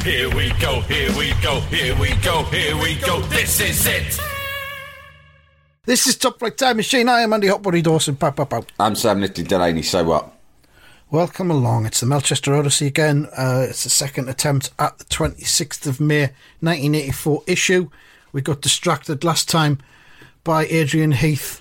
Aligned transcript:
Here 0.00 0.28
we 0.34 0.52
go, 0.60 0.80
here 0.80 1.16
we 1.16 1.32
go, 1.42 1.60
here 1.60 1.96
we 1.96 2.12
go, 2.16 2.42
here 2.44 2.76
we 2.76 2.96
go. 2.96 3.20
This 3.20 3.60
is 3.60 3.86
it. 3.86 4.18
This 5.84 6.08
is 6.08 6.16
Top 6.16 6.40
Flight 6.40 6.58
Time 6.58 6.76
Machine. 6.76 7.08
I 7.08 7.20
am 7.20 7.32
Andy 7.32 7.46
Hotbody 7.46 7.84
Dawson. 7.84 8.16
Pow, 8.16 8.32
pow, 8.32 8.46
pow. 8.46 8.64
I'm 8.80 8.96
Sam 8.96 9.20
Little 9.20 9.44
Delaney, 9.44 9.82
so 9.82 10.02
what? 10.02 10.32
Welcome 11.08 11.52
along. 11.52 11.86
It's 11.86 12.00
the 12.00 12.06
Melchester 12.06 12.52
Odyssey 12.52 12.88
again. 12.88 13.28
Uh, 13.36 13.66
it's 13.68 13.84
the 13.84 13.90
second 13.90 14.28
attempt 14.28 14.72
at 14.80 14.98
the 14.98 15.04
26th 15.04 15.86
of 15.86 16.00
May 16.00 16.22
1984 16.60 17.44
issue. 17.46 17.88
We 18.32 18.40
got 18.42 18.60
distracted 18.60 19.22
last 19.22 19.48
time 19.48 19.78
by 20.42 20.66
Adrian 20.66 21.12
Heath, 21.12 21.60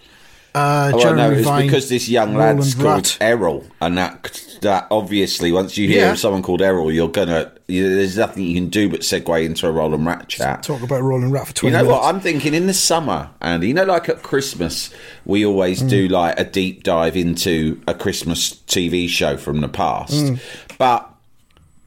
uh, 0.54 0.92
Oh, 0.94 0.98
I 0.98 1.02
Jeremy 1.02 1.22
know, 1.22 1.32
it's 1.32 1.64
because 1.66 1.90
this 1.90 2.10
young 2.10 2.34
Roland 2.36 2.60
lad's 2.60 2.76
called 2.76 3.18
Errol, 3.22 3.66
and 3.82 3.98
that 3.98 4.42
that 4.62 4.88
obviously, 4.92 5.52
once 5.52 5.78
you 5.78 5.88
hear 5.88 6.08
Yeah. 6.08 6.16
someone 6.16 6.44
called 6.44 6.62
Errol, 6.62 6.92
you're 6.92 7.08
gonna. 7.10 7.52
You, 7.68 7.96
there's 7.96 8.18
nothing 8.18 8.44
you 8.44 8.56
can 8.56 8.68
do 8.70 8.90
but 8.90 9.00
segue 9.00 9.46
into 9.46 9.66
a 9.66 9.72
Roland 9.72 10.06
Rat 10.06 10.28
chat. 10.28 10.62
Talk 10.64 10.82
about 10.84 11.02
Roland 11.02 11.32
Rat 11.32 11.48
for 11.48 11.54
twenty. 11.54 11.72
You 11.76 11.78
know 11.82 11.88
minutes. 11.88 12.02
what? 12.04 12.14
I'm 12.16 12.20
thinking 12.22 12.54
in 12.54 12.68
the 12.68 12.74
summer, 12.74 13.30
and 13.42 13.64
you 13.64 13.74
know, 13.74 13.86
like 13.86 14.10
at 14.10 14.24
Christmas, 14.24 14.94
we 15.26 15.46
always 15.46 15.82
do 15.82 16.08
Mm. 16.08 16.12
like 16.12 16.40
a 16.40 16.44
deep 16.44 16.84
dive 16.84 17.16
into 17.16 17.82
a 17.88 17.94
Christmas 17.94 18.52
TV 18.68 19.08
show 19.08 19.38
from 19.38 19.62
the 19.62 19.70
past. 19.70 20.14
Mm. 20.14 20.40
But 20.78 21.08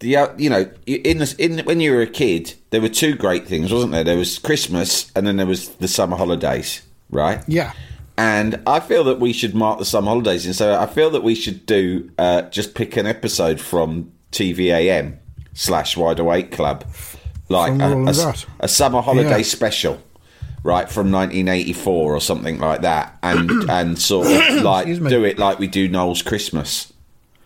the 0.01 0.17
uh, 0.17 0.29
you 0.39 0.49
know, 0.51 0.69
in 0.87 1.19
the, 1.19 1.35
in 1.39 1.59
when 1.67 1.81
you 1.81 1.93
were 1.93 2.01
a 2.03 2.07
kid, 2.07 2.55
there 2.71 2.81
were 2.81 2.89
two 2.89 3.15
great 3.15 3.47
things, 3.47 3.71
wasn't 3.73 3.93
there? 3.93 4.05
There 4.05 4.17
was 4.17 4.39
Christmas, 4.39 5.13
and 5.15 5.27
then 5.27 5.37
there 5.37 5.47
was 5.47 5.69
the 5.69 5.89
summer 5.89 6.17
holidays, 6.17 6.81
right? 7.11 7.43
Yeah. 7.47 7.73
And 8.17 8.61
I 8.67 8.79
feel 8.81 9.03
that 9.05 9.19
we 9.19 9.33
should 9.33 9.55
mark 9.55 9.79
the 9.81 9.85
summer 9.85 10.09
holidays, 10.09 10.47
and 10.47 10.55
so 10.55 10.79
I 10.79 10.87
feel 10.87 11.11
that 11.11 11.23
we 11.25 11.35
should 11.35 11.67
do 11.67 12.11
uh, 12.17 12.43
just 12.43 12.75
pick 12.75 12.97
an 12.97 13.07
episode 13.07 13.61
from 13.61 14.13
TVAM 14.31 15.17
slash 15.53 15.97
Wide 15.97 16.21
Awake 16.21 16.53
Club, 16.53 16.85
like 17.49 17.73
a, 17.81 17.93
a- 18.05 18.35
a 18.61 18.69
summer 18.69 19.01
holiday 19.03 19.39
Yeah. 19.39 19.43
special, 19.43 20.01
right 20.63 20.89
from 20.89 21.11
1984 21.11 22.15
or 22.15 22.21
something 22.21 22.59
like 22.61 22.83
that, 22.83 23.19
and 23.23 23.51
and 23.71 23.99
sort 23.99 24.29
of 24.29 24.63
like 24.63 24.87
do 24.87 25.25
it 25.25 25.39
like 25.39 25.59
we 25.59 25.67
do 25.67 25.89
Noel's 25.89 26.23
Christmas. 26.23 26.93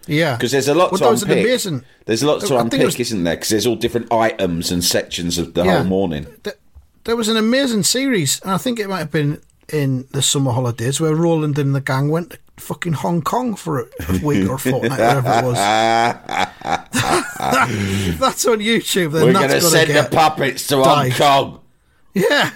Yeah. 0.06 0.36
Because 0.36 0.52
there's 0.52 0.68
a 0.68 0.74
lot 0.74 0.92
Well, 0.92 0.98
to 1.16 1.24
that 1.24 1.30
unpick. 1.36 1.84
There's 2.06 2.22
a 2.22 2.26
lot 2.26 2.40
to 2.42 2.54
I 2.56 2.60
unpick, 2.60 2.82
was- 2.82 2.98
isn't 3.00 3.24
there? 3.24 3.36
Because 3.36 3.48
there's 3.50 3.66
all 3.66 3.76
different 3.76 4.12
items 4.12 4.70
and 4.70 4.84
sections 4.84 5.38
of 5.38 5.54
the 5.54 5.64
Yeah. 5.64 5.76
whole 5.78 5.84
morning. 5.84 6.26
Th- 6.44 6.56
there 7.04 7.16
was 7.16 7.28
an 7.28 7.36
amazing 7.38 7.84
series, 7.84 8.38
and 8.42 8.50
I 8.50 8.58
think 8.58 8.78
it 8.78 8.88
might 8.88 8.98
have 8.98 9.10
been 9.10 9.40
in 9.72 10.06
the 10.12 10.22
summer 10.22 10.52
holidays 10.52 11.00
where 11.00 11.14
Roland 11.14 11.58
and 11.58 11.74
the 11.74 11.80
gang 11.80 12.10
went 12.10 12.30
to 12.30 12.38
fucking 12.56 12.94
Hong 12.94 13.22
Kong 13.22 13.54
for 13.54 13.80
a, 13.80 13.86
week 14.22 14.48
or 14.48 14.54
a 14.54 14.58
fortnight, 14.58 14.98
whatever 14.98 15.28
it 15.28 15.44
was. 15.44 15.56
that's 18.18 18.46
on 18.46 18.58
YouTube. 18.58 19.12
Then 19.12 19.26
We're 19.26 19.32
that's 19.32 19.46
going 19.46 19.50
to 19.50 19.60
send 19.60 19.90
the 19.90 20.08
puppets 20.14 20.66
to 20.68 20.76
died. 20.76 21.12
Hong 21.12 21.52
Kong. 21.52 21.60
Yeah. 22.14 22.50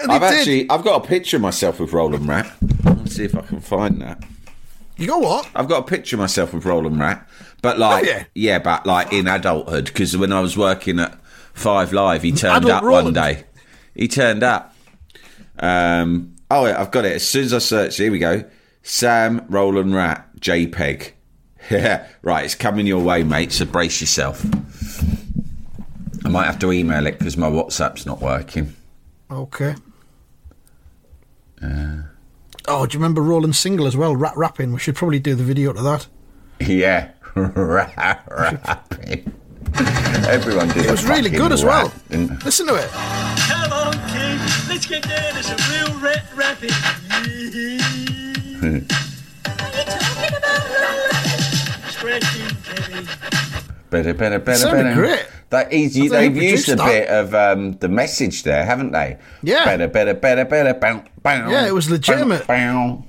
And 0.00 0.12
I've 0.12 0.20
they 0.20 0.30
did. 0.30 0.38
actually, 0.38 0.70
I've 0.70 0.84
got 0.84 1.04
a 1.04 1.08
picture 1.08 1.36
of 1.36 1.42
myself 1.42 1.80
with 1.80 1.92
Roland 1.92 2.28
Rat. 2.28 2.50
Let's 2.84 3.16
see 3.16 3.24
if 3.24 3.34
I 3.34 3.40
can 3.40 3.60
find 3.60 4.00
that. 4.00 4.22
You 4.96 5.06
go 5.06 5.18
what? 5.18 5.48
I've 5.54 5.68
got 5.68 5.80
a 5.80 5.86
picture 5.86 6.16
of 6.16 6.20
myself 6.20 6.52
with 6.52 6.64
Roland 6.64 6.98
Rat, 6.98 7.28
but 7.62 7.76
oh, 7.76 7.80
like, 7.80 8.06
Have 8.06 8.20
you? 8.20 8.26
yeah, 8.34 8.58
but 8.58 8.86
like 8.86 9.12
in 9.12 9.28
adulthood, 9.28 9.86
because 9.86 10.16
when 10.16 10.32
I 10.32 10.40
was 10.40 10.56
working 10.56 10.98
at 10.98 11.18
Five 11.54 11.92
Live, 11.92 12.22
he 12.22 12.32
turned 12.32 12.64
Adult 12.64 12.82
up 12.82 12.84
one 12.84 13.12
day. 13.12 13.44
He 13.94 14.08
turned 14.08 14.42
up. 14.42 14.74
Um, 15.60 16.34
oh, 16.50 16.66
yeah, 16.66 16.80
I've 16.80 16.90
got 16.90 17.04
it. 17.04 17.12
As 17.12 17.28
soon 17.28 17.44
as 17.44 17.52
I 17.54 17.58
search, 17.58 17.96
here 17.96 18.10
we 18.12 18.18
go. 18.18 18.44
Sam 18.82 19.44
Roland 19.48 19.94
Rat 19.94 20.28
JPEG. 20.40 21.12
Yeah, 21.70 22.06
right. 22.22 22.44
It's 22.46 22.54
coming 22.54 22.86
your 22.86 23.02
way, 23.02 23.24
mate. 23.24 23.52
So 23.52 23.66
brace 23.66 24.00
yourself. 24.00 24.42
I 26.24 26.28
might 26.30 26.46
have 26.46 26.58
to 26.60 26.72
email 26.72 27.06
it 27.06 27.18
because 27.18 27.36
my 27.36 27.50
WhatsApp's 27.50 28.06
not 28.06 28.22
working. 28.22 28.74
Okay. 29.30 29.74
oh, 31.62 32.86
do 32.86 32.94
you 32.94 32.98
remember 32.98 33.20
Roland 33.20 33.54
Single 33.56 33.86
as 33.86 33.96
well? 33.98 34.16
Rat 34.16 34.34
rapping. 34.36 34.72
We 34.72 34.78
should 34.78 34.94
probably 34.96 35.18
do 35.18 35.34
the 35.34 35.44
video 35.44 35.74
to 35.74 35.82
that. 35.82 36.06
Yeah, 36.60 37.10
Rap- 37.34 38.26
rapping. 38.30 39.32
Everyone 40.28 40.68
did. 40.68 40.86
It 40.86 40.90
was 40.90 41.04
really 41.04 41.30
good 41.30 41.52
as 41.52 41.64
well. 41.64 41.92
Listen 42.10 42.66
to 42.68 42.76
it. 42.76 44.27
Come 44.78 44.94
on, 44.94 45.02
King, 45.02 45.02
let's 45.02 45.02
get 45.02 45.02
down 45.02 45.34
to 45.34 45.42
some 45.42 45.58
real 45.72 46.00
rat 46.00 46.24
rapping. 46.34 46.70
Scratching, 51.90 53.06
Better, 53.90 54.12
better, 54.14 54.38
better, 54.38 54.70
better. 54.70 54.94
great. 54.94 55.26
That 55.50 55.72
easy. 55.72 56.02
I 56.02 56.08
think 56.08 56.34
They've 56.34 56.42
used 56.50 56.68
a 56.68 56.76
produced 56.76 56.86
bit 56.86 57.08
of 57.08 57.34
um, 57.34 57.72
the 57.78 57.88
message 57.88 58.42
there, 58.42 58.64
haven't 58.66 58.92
they? 58.92 59.16
Yeah. 59.42 59.64
Better, 59.64 59.88
better, 59.88 60.12
better, 60.14 60.44
better. 60.44 60.74
Bow, 60.74 61.02
bow, 61.22 61.50
Yeah, 61.50 61.66
it 61.66 61.72
was 61.74 61.90
legitimate. 61.90 62.46
Bow, 62.46 63.02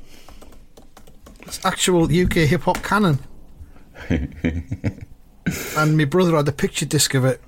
It's 1.42 1.64
actual 1.66 2.06
UK 2.06 2.48
hip 2.48 2.62
hop 2.62 2.82
canon. 2.82 3.20
and 4.10 5.98
my 5.98 6.06
brother 6.06 6.38
had 6.38 6.48
a 6.48 6.54
picture 6.54 6.86
disc 6.86 7.14
of 7.14 7.26
it. 7.26 7.42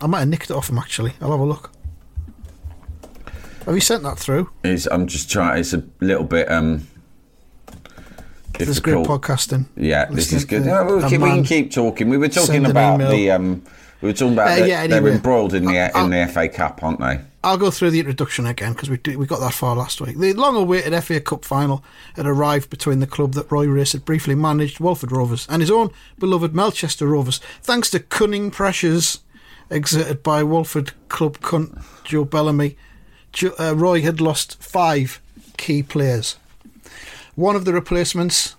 I 0.00 0.08
might 0.08 0.18
have 0.20 0.28
nicked 0.28 0.50
it 0.50 0.56
off 0.56 0.68
him 0.68 0.78
actually. 0.78 1.12
I'll 1.20 1.30
have 1.30 1.40
a 1.40 1.44
look. 1.44 1.70
Have 3.66 3.74
you 3.74 3.80
sent 3.80 4.02
that 4.04 4.18
through? 4.18 4.48
I'm 4.64 5.06
just 5.06 5.30
trying. 5.30 5.58
It's 5.60 5.72
a 5.74 5.82
little 6.00 6.24
bit 6.24 6.50
um. 6.50 6.86
This 8.58 8.68
is 8.68 8.80
great 8.80 8.96
podcasting. 9.06 9.66
Yeah, 9.76 10.06
this 10.06 10.32
is 10.32 10.44
good. 10.46 10.64
No, 10.64 10.84
we'll 10.84 11.08
keep, 11.10 11.20
we 11.20 11.28
can 11.28 11.44
keep 11.44 11.72
talking. 11.72 12.08
We 12.08 12.16
were 12.16 12.28
talking 12.28 12.64
about 12.64 12.98
the 12.98 13.30
um. 13.32 13.62
We 14.02 14.08
were 14.10 14.12
talking 14.12 14.34
about 14.34 14.48
Uh, 14.48 14.56
the, 14.60 14.68
yeah, 14.68 14.86
they're 14.86 14.98
anyway. 14.98 15.14
embroiled 15.16 15.54
in 15.54 15.64
the 15.64 15.78
I'll- 15.96 16.04
in 16.04 16.10
the 16.10 16.26
FA 16.32 16.48
Cup, 16.48 16.82
aren't 16.84 17.00
they? 17.00 17.20
I'll 17.42 17.56
go 17.58 17.70
through 17.70 17.90
the 17.92 18.00
introduction 18.00 18.44
again 18.46 18.72
because 18.72 18.90
we 18.90 18.96
did- 18.98 19.16
we 19.16 19.24
got 19.26 19.40
that 19.40 19.54
far 19.54 19.74
last 19.76 20.00
week. 20.00 20.18
The 20.18 20.32
long-awaited 20.34 20.92
FA 21.04 21.20
Cup 21.20 21.44
final 21.44 21.82
had 22.14 22.26
arrived 22.26 22.68
between 22.70 22.98
the 23.00 23.06
club 23.06 23.32
that 23.34 23.50
Roy 23.50 23.66
Race 23.66 23.92
had 23.92 24.04
briefly 24.04 24.34
managed, 24.34 24.80
Walford 24.80 25.12
Rovers, 25.12 25.46
and 25.48 25.62
his 25.62 25.70
own 25.70 25.90
beloved 26.18 26.54
Melchester 26.54 27.06
Rovers, 27.06 27.40
thanks 27.62 27.88
to 27.90 28.00
cunning 28.00 28.50
pressures 28.50 29.20
exerted 29.70 30.22
by 30.22 30.42
Walford 30.42 30.92
club 31.08 31.38
cunt 31.38 31.82
Joe 32.04 32.24
Bellamy. 32.24 32.76
Uh, 33.44 33.74
Roy 33.76 34.02
had 34.02 34.20
lost 34.20 34.62
five 34.62 35.20
key 35.56 35.82
players. 35.82 36.36
One 37.34 37.56
of 37.56 37.64
the 37.64 37.72
replacements, 37.72 38.54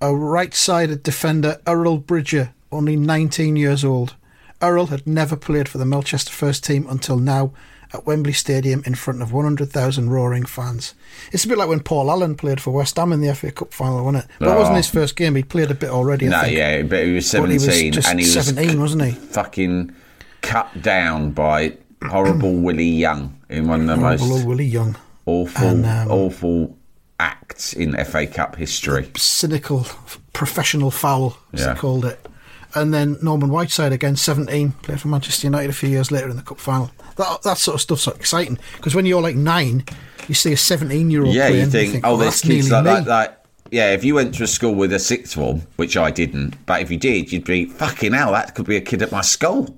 a 0.00 0.14
right-sided 0.14 1.02
defender, 1.02 1.60
Errol 1.66 1.98
Bridger, 1.98 2.52
only 2.70 2.96
19 2.96 3.56
years 3.56 3.84
old. 3.84 4.14
Errol 4.60 4.86
had 4.86 5.06
never 5.06 5.36
played 5.36 5.68
for 5.68 5.78
the 5.78 5.84
Melchester 5.84 6.30
first 6.32 6.64
team 6.64 6.86
until 6.88 7.16
now 7.18 7.52
at 7.92 8.06
Wembley 8.06 8.32
Stadium 8.32 8.82
in 8.86 8.94
front 8.94 9.20
of 9.20 9.32
100,000 9.32 10.08
roaring 10.10 10.46
fans. 10.46 10.94
It's 11.32 11.44
a 11.44 11.48
bit 11.48 11.58
like 11.58 11.68
when 11.68 11.80
Paul 11.80 12.10
Allen 12.10 12.36
played 12.36 12.60
for 12.60 12.70
West 12.70 12.96
Ham 12.96 13.12
in 13.12 13.20
the 13.20 13.34
FA 13.34 13.50
Cup 13.50 13.74
final, 13.74 14.04
wasn't 14.04 14.24
it? 14.24 14.30
But 14.38 14.48
it 14.48 14.58
wasn't 14.58 14.74
Oh. 14.74 14.76
his 14.76 14.88
first 14.88 15.16
game. 15.16 15.34
He'd 15.34 15.50
played 15.50 15.70
a 15.70 15.74
bit 15.74 15.90
already, 15.90 16.26
I 16.28 16.30
No, 16.30 16.40
think. 16.42 16.56
yeah, 16.56 16.82
but 16.82 17.04
he 17.04 17.12
was 17.12 17.30
But 17.32 17.48
he 17.48 17.54
was 17.54 17.66
and 18.08 18.18
he 18.20 18.24
was 18.24 18.32
17, 18.46 18.80
wasn't 18.80 19.02
he? 19.04 19.10
fucking 19.12 19.92
cut 20.40 20.80
down 20.80 21.32
by 21.32 21.74
horrible 22.06 22.52
Willie 22.66 22.84
Young 22.88 23.38
in 23.48 23.68
one 23.68 23.82
of 23.82 23.86
the 23.86 23.96
Horrible 23.96 24.28
most 24.28 24.44
Willie 24.46 24.64
Young. 24.66 24.96
awful, 25.26 25.66
And, 25.68 25.86
um, 25.86 26.10
awful 26.10 26.76
acts 27.20 27.72
in 27.72 27.92
FA 28.04 28.26
Cup 28.26 28.56
history. 28.56 29.10
Cynical, 29.16 29.86
professional 30.32 30.90
foul, 30.90 31.36
as 31.52 31.60
Yeah. 31.60 31.74
they 31.74 31.78
called 31.80 32.04
it. 32.04 32.26
And 32.74 32.92
then 32.94 33.18
Norman 33.22 33.50
Whiteside 33.50 33.92
again, 33.92 34.16
17, 34.16 34.72
played 34.82 35.00
for 35.00 35.08
Manchester 35.08 35.46
United 35.46 35.68
a 35.70 35.74
few 35.74 35.90
years 35.90 36.10
later 36.10 36.28
in 36.30 36.36
the 36.36 36.42
cup 36.42 36.58
final. 36.58 36.90
That, 37.16 37.42
that 37.42 37.58
sort 37.58 37.74
of 37.74 37.80
stuff's 37.82 38.06
exciting 38.06 38.58
because 38.76 38.94
when 38.94 39.04
you're 39.04 39.20
like 39.20 39.36
nine, 39.36 39.84
you 40.26 40.34
see 40.34 40.52
a 40.54 40.56
17 40.56 41.10
year 41.10 41.24
old 41.24 41.34
Yeah, 41.34 41.48
playing, 41.48 41.56
you 41.56 41.62
and 41.64 41.72
think, 41.72 42.00
oh, 42.06 42.16
there's 42.16 42.40
kids 42.40 42.70
like, 42.70 42.84
like, 42.84 43.06
like, 43.06 43.36
yeah, 43.70 43.92
if 43.92 44.04
you 44.04 44.14
went 44.14 44.34
to 44.36 44.44
a 44.44 44.46
school 44.46 44.74
with 44.74 44.92
a 44.94 44.98
sixth 44.98 45.34
form, 45.34 45.62
which 45.76 45.96
I 45.98 46.10
didn't, 46.10 46.54
but 46.64 46.80
if 46.80 46.90
you 46.90 46.96
did, 46.96 47.30
you'd 47.30 47.44
be, 47.44 47.66
fucking 47.66 48.12
hell, 48.14 48.32
that 48.32 48.54
could 48.54 48.66
be 48.66 48.76
a 48.76 48.80
kid 48.80 49.02
at 49.02 49.12
my 49.12 49.20
school. 49.20 49.76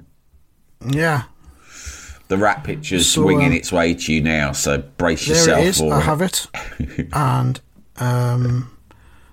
Yeah, 0.88 1.22
The 2.28 2.38
rat 2.38 2.64
picture's 2.64 3.06
So, 3.08 3.22
winging 3.24 3.52
uh, 3.52 3.56
its 3.56 3.70
way 3.70 3.94
to 3.94 4.12
you 4.12 4.22
now, 4.22 4.52
so 4.52 4.78
brace 4.78 5.26
there 5.26 5.36
yourself 5.36 5.58
it 5.60 5.66
is. 5.66 5.78
for 5.78 5.92
I 5.94 5.98
it. 5.98 6.02
have 6.04 6.22
it. 6.22 6.46
and 7.12 7.60
um, 7.98 8.70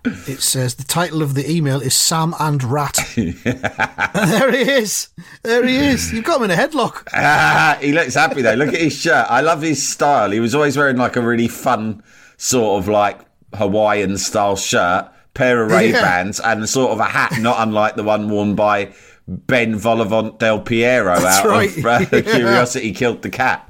it 0.04 0.42
says 0.42 0.76
the 0.76 0.84
title 0.84 1.22
of 1.22 1.34
the 1.34 1.50
email 1.50 1.80
is 1.82 1.96
Sam 1.96 2.34
and 2.40 2.62
Rat. 2.64 2.98
there 3.16 4.52
he 4.52 4.72
is. 4.72 5.10
There 5.44 5.66
he 5.66 5.76
is. 5.76 6.12
You've 6.12 6.26
got 6.26 6.38
him 6.42 6.50
in 6.50 6.52
a 6.52 6.62
headlock. 6.62 7.08
Ah, 7.14 7.78
he 7.80 7.92
looks 7.94 8.16
happy 8.16 8.42
though. 8.42 8.56
Look 8.56 8.74
at 8.74 8.82
his 8.82 8.98
shirt. 9.00 9.26
I 9.30 9.42
love 9.42 9.62
his 9.62 9.88
style. 9.88 10.32
He 10.32 10.40
was 10.40 10.54
always 10.54 10.76
wearing 10.76 10.98
like 10.98 11.16
a 11.16 11.22
really 11.22 11.48
fun 11.48 12.04
sort 12.38 12.82
of 12.84 12.90
like 12.90 13.20
Hawaiian 13.54 14.18
style 14.18 14.56
shirt, 14.56 15.08
pair 15.34 15.64
of 15.64 15.72
Ray 15.72 15.92
Bans, 15.92 16.40
and 16.40 16.68
sort 16.68 16.92
of 16.92 17.00
a 17.00 17.06
hat, 17.06 17.40
not 17.40 17.56
unlike 17.60 17.96
the 17.96 18.04
one 18.04 18.30
worn 18.30 18.56
by 18.56 18.94
Ben 19.28 19.76
Volpeliere-Pierrot 19.80 21.22
That's 21.22 21.40
out 21.40 21.46
right. 21.46 21.78
of 21.78 21.86
uh, 21.86 22.06
Yeah. 22.12 22.22
Curiosity 22.22 22.92
Killed 22.94 23.22
the 23.22 23.30
Cat. 23.30 23.68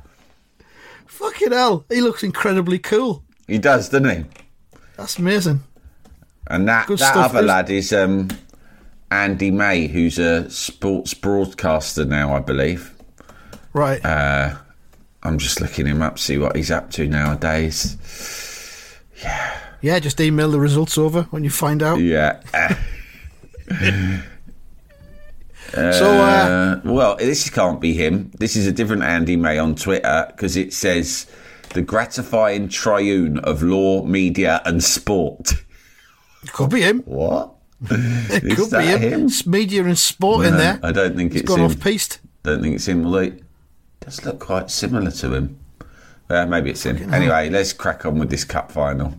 Fucking 1.08 1.52
hell. 1.52 1.86
He 1.90 2.02
looks 2.02 2.24
incredibly 2.24 2.80
cool. 2.80 3.24
He 3.48 3.58
does, 3.58 3.90
doesn't 3.90 4.10
he? 4.10 4.26
That's 4.98 5.20
amazing. 5.20 5.62
And 6.48 6.68
that, 6.68 6.88
Good 6.88 7.00
that 7.00 7.12
stuff. 7.14 7.32
other 7.32 7.42
lad 7.44 7.70
is 7.70 7.94
um, 7.94 8.30
Andy 9.12 9.52
May, 9.52 9.88
who's 9.88 10.18
a 10.20 10.50
sports 10.50 11.14
broadcaster 11.14 12.06
now, 12.06 12.34
I 12.36 12.40
believe. 12.40 12.94
Right. 13.74 14.04
Uh, 14.04 14.56
I'm 15.24 15.38
just 15.38 15.62
looking 15.62 15.86
him 15.86 16.02
up, 16.02 16.18
see 16.18 16.38
what 16.38 16.56
he's 16.56 16.72
up 16.72 16.90
to 16.92 17.08
nowadays. 17.08 17.98
Yeah. 19.22 19.58
Yeah, 19.82 20.00
just 20.00 20.20
email 20.20 20.50
the 20.52 20.60
results 20.60 20.98
over 20.98 21.24
when 21.24 21.44
you 21.44 21.50
find 21.50 21.82
out. 21.84 22.00
Yeah. 22.00 22.42
So, 25.74 26.06
uh, 26.22 26.80
Uh, 26.86 26.92
well, 26.92 27.16
this 27.18 27.50
can't 27.50 27.80
be 27.80 27.94
him. 27.94 28.32
This 28.38 28.56
is 28.56 28.68
a 28.68 28.72
different 28.72 29.04
Andy 29.04 29.36
May 29.36 29.58
on 29.58 29.76
Twitter 29.76 30.26
because 30.30 30.58
it 30.58 30.74
says 30.74 31.28
the 31.74 31.82
gratifying 31.82 32.68
triune 32.68 33.40
of 33.40 33.64
law, 33.64 34.04
media, 34.04 34.62
and 34.66 34.84
sport. 34.84 35.54
could 36.54 36.70
be 36.72 36.82
him. 36.82 37.02
What? 37.06 37.54
It 37.90 38.44
Is 38.44 38.56
could 38.70 38.78
be 38.80 38.86
him. 38.86 39.00
him? 39.02 39.26
It's 39.26 39.46
media 39.48 39.84
and 39.84 39.98
sport 39.98 40.46
in 40.46 40.58
there. 40.58 40.80
I 40.84 40.92
don't 40.92 41.16
think 41.16 41.32
He's 41.32 41.42
it's 41.42 41.48
gone 41.50 41.60
him. 41.60 41.66
off 41.66 41.80
piste. 41.80 42.20
Don't 42.44 42.62
think 42.62 42.76
it's 42.76 42.88
him. 42.88 43.06
Although 43.06 43.20
it 43.20 43.44
does 44.02 44.24
look 44.26 44.40
quite 44.40 44.70
similar 44.70 45.10
to 45.12 45.34
him. 45.34 45.58
Uh, 46.30 46.46
maybe 46.46 46.70
it's 46.72 46.84
him. 46.86 47.14
Anyway, 47.14 47.50
let's 47.50 47.74
crack 47.74 48.06
on 48.06 48.20
with 48.20 48.30
this 48.30 48.44
cup 48.44 48.72
final. 48.72 49.14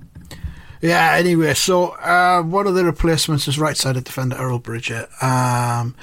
Yeah, 0.80 1.12
anyway, 1.14 1.54
so 1.54 1.90
uh, 1.90 2.42
one 2.42 2.66
of 2.66 2.74
the 2.74 2.84
replacements 2.84 3.46
is 3.46 3.58
right 3.58 3.76
sided 3.76 4.04
defender 4.04 4.36
Earl 4.36 4.58
Bridger. 4.58 5.06
Um, 5.20 5.94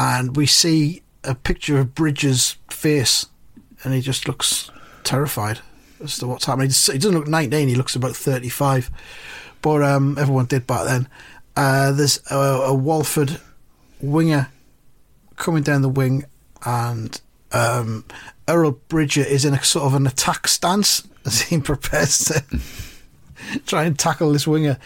and 0.00 0.34
we 0.34 0.46
see 0.46 1.02
a 1.24 1.34
picture 1.34 1.78
of 1.78 1.94
Bridger's 1.94 2.56
face, 2.70 3.26
and 3.84 3.92
he 3.92 4.00
just 4.00 4.26
looks 4.26 4.70
terrified 5.04 5.60
as 6.02 6.16
to 6.18 6.26
what's 6.26 6.46
happening. 6.46 6.70
He 6.70 6.96
doesn't 6.96 7.12
look 7.12 7.28
19, 7.28 7.68
he 7.68 7.74
looks 7.74 7.94
about 7.94 8.16
35. 8.16 8.90
But 9.60 9.82
um, 9.82 10.16
everyone 10.18 10.46
did 10.46 10.66
back 10.66 10.86
then. 10.86 11.06
Uh, 11.54 11.92
there's 11.92 12.18
a, 12.30 12.34
a 12.34 12.74
Walford 12.74 13.42
winger 14.00 14.48
coming 15.36 15.62
down 15.62 15.82
the 15.82 15.90
wing, 15.90 16.24
and 16.64 17.20
um, 17.52 18.06
Earl 18.48 18.70
Bridger 18.88 19.24
is 19.24 19.44
in 19.44 19.52
a 19.52 19.62
sort 19.62 19.84
of 19.84 19.92
an 19.92 20.06
attack 20.06 20.48
stance 20.48 21.06
as 21.26 21.42
he 21.42 21.60
prepares 21.60 22.16
to 22.20 22.42
try 23.66 23.84
and 23.84 23.98
tackle 23.98 24.32
this 24.32 24.46
winger. 24.46 24.78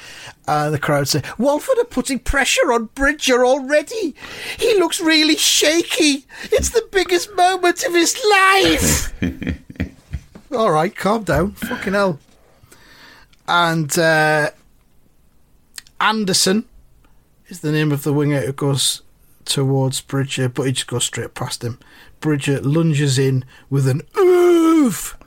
Uh, 0.46 0.70
the 0.70 0.78
crowd 0.78 1.08
say, 1.08 1.22
Walford 1.38 1.78
are 1.78 1.84
putting 1.84 2.18
pressure 2.18 2.72
on 2.72 2.86
Bridger 2.94 3.44
already. 3.44 4.14
He 4.58 4.74
looks 4.78 5.00
really 5.00 5.36
shaky. 5.36 6.26
It's 6.44 6.70
the 6.70 6.86
biggest 6.90 7.34
moment 7.34 7.84
of 7.84 7.94
his 7.94 8.18
life. 8.30 9.14
All 10.52 10.70
right, 10.70 10.94
calm 10.94 11.24
down. 11.24 11.52
Fucking 11.52 11.94
hell. 11.94 12.18
And 13.48 13.96
uh, 13.98 14.50
Anderson 16.00 16.64
is 17.48 17.60
the 17.60 17.72
name 17.72 17.92
of 17.92 18.02
the 18.02 18.12
winger 18.12 18.40
who 18.40 18.52
goes 18.52 19.02
towards 19.44 20.00
Bridger, 20.00 20.48
but 20.48 20.64
he 20.64 20.72
just 20.72 20.86
goes 20.86 21.04
straight 21.04 21.34
past 21.34 21.62
him. 21.64 21.78
Bridger 22.20 22.60
lunges 22.60 23.18
in 23.18 23.44
with 23.68 23.86
an 23.86 24.02
oof. 24.18 25.18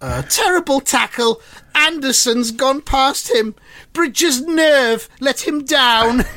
A 0.00 0.22
terrible 0.22 0.80
tackle. 0.80 1.40
Anderson's 1.74 2.50
gone 2.50 2.82
past 2.82 3.32
him. 3.32 3.54
Bridger's 3.92 4.42
nerve 4.42 5.08
let 5.20 5.46
him 5.46 5.64
down. 5.64 6.24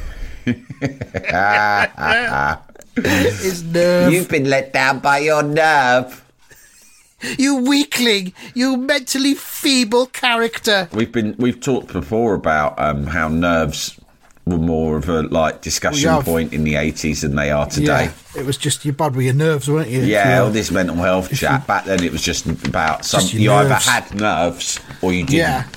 His 2.95 3.63
nerve. 3.63 4.13
You've 4.13 4.29
been 4.29 4.49
let 4.49 4.73
down 4.73 4.99
by 4.99 5.19
your 5.19 5.43
nerve. 5.43 6.25
You 7.37 7.57
weakling. 7.57 8.33
You 8.53 8.77
mentally 8.77 9.35
feeble 9.35 10.05
character. 10.07 10.87
We've 10.93 11.11
been 11.11 11.35
we've 11.37 11.59
talked 11.59 11.91
before 11.91 12.33
about 12.33 12.79
um, 12.79 13.07
how 13.07 13.27
nerves 13.27 13.98
were 14.49 14.57
more 14.57 14.97
of 14.97 15.07
a 15.09 15.21
like 15.23 15.61
discussion 15.61 16.09
We 16.09 16.15
have. 16.15 16.25
point 16.25 16.53
in 16.53 16.63
the 16.63 16.75
eighties 16.75 17.21
than 17.21 17.35
they 17.35 17.51
are 17.51 17.65
today. 17.67 18.11
Yeah, 18.35 18.41
it 18.41 18.45
was 18.45 18.57
just 18.57 18.83
you're 18.85 18.93
bad 18.93 19.15
with 19.15 19.25
your 19.25 19.33
nerves, 19.35 19.69
weren't 19.69 19.89
you? 19.89 20.01
Yeah, 20.01 20.41
all 20.41 20.49
this 20.51 20.71
mental 20.71 20.95
health 20.95 21.33
chat. 21.35 21.65
Back 21.67 21.85
then, 21.85 22.03
it 22.03 22.11
was 22.11 22.21
just 22.21 22.45
about 22.45 23.05
some. 23.05 23.21
Just 23.21 23.33
your 23.33 23.41
you 23.41 23.51
either 23.51 23.75
had 23.75 24.13
nerves 24.15 24.79
or 25.01 25.13
you 25.13 25.23
didn't. 25.25 25.37
Yeah. 25.39 25.67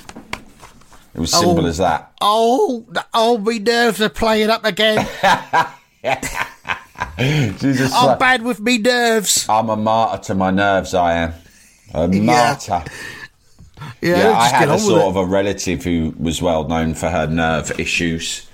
It 1.15 1.19
was 1.19 1.31
simple 1.31 1.65
Oh. 1.65 1.67
as 1.67 1.77
that. 1.77 2.11
Oh, 2.21 2.85
oh, 3.13 3.37
my 3.37 3.57
nerves 3.59 4.01
are 4.01 4.09
playing 4.09 4.49
up 4.49 4.65
again. 4.65 5.07
Jesus, 7.59 7.93
I'm 7.93 8.17
bad 8.17 8.41
with 8.41 8.59
me 8.59 8.77
nerves. 8.79 9.45
I'm 9.47 9.69
a 9.69 9.75
martyr 9.75 10.23
to 10.23 10.35
my 10.35 10.49
nerves. 10.51 10.93
I 10.93 11.13
am 11.13 11.33
a 11.93 12.07
martyr. 12.07 12.83
Yeah, 14.01 14.17
Yeah, 14.17 14.31
I 14.31 14.43
just 14.49 14.55
had 14.55 14.69
a 14.69 14.79
sort 14.79 15.01
of 15.03 15.15
a 15.15 15.25
relative 15.25 15.83
who 15.83 16.13
was 16.17 16.41
well 16.41 16.67
known 16.67 16.93
for 16.95 17.09
her 17.09 17.27
nerve 17.27 17.79
issues. 17.79 18.47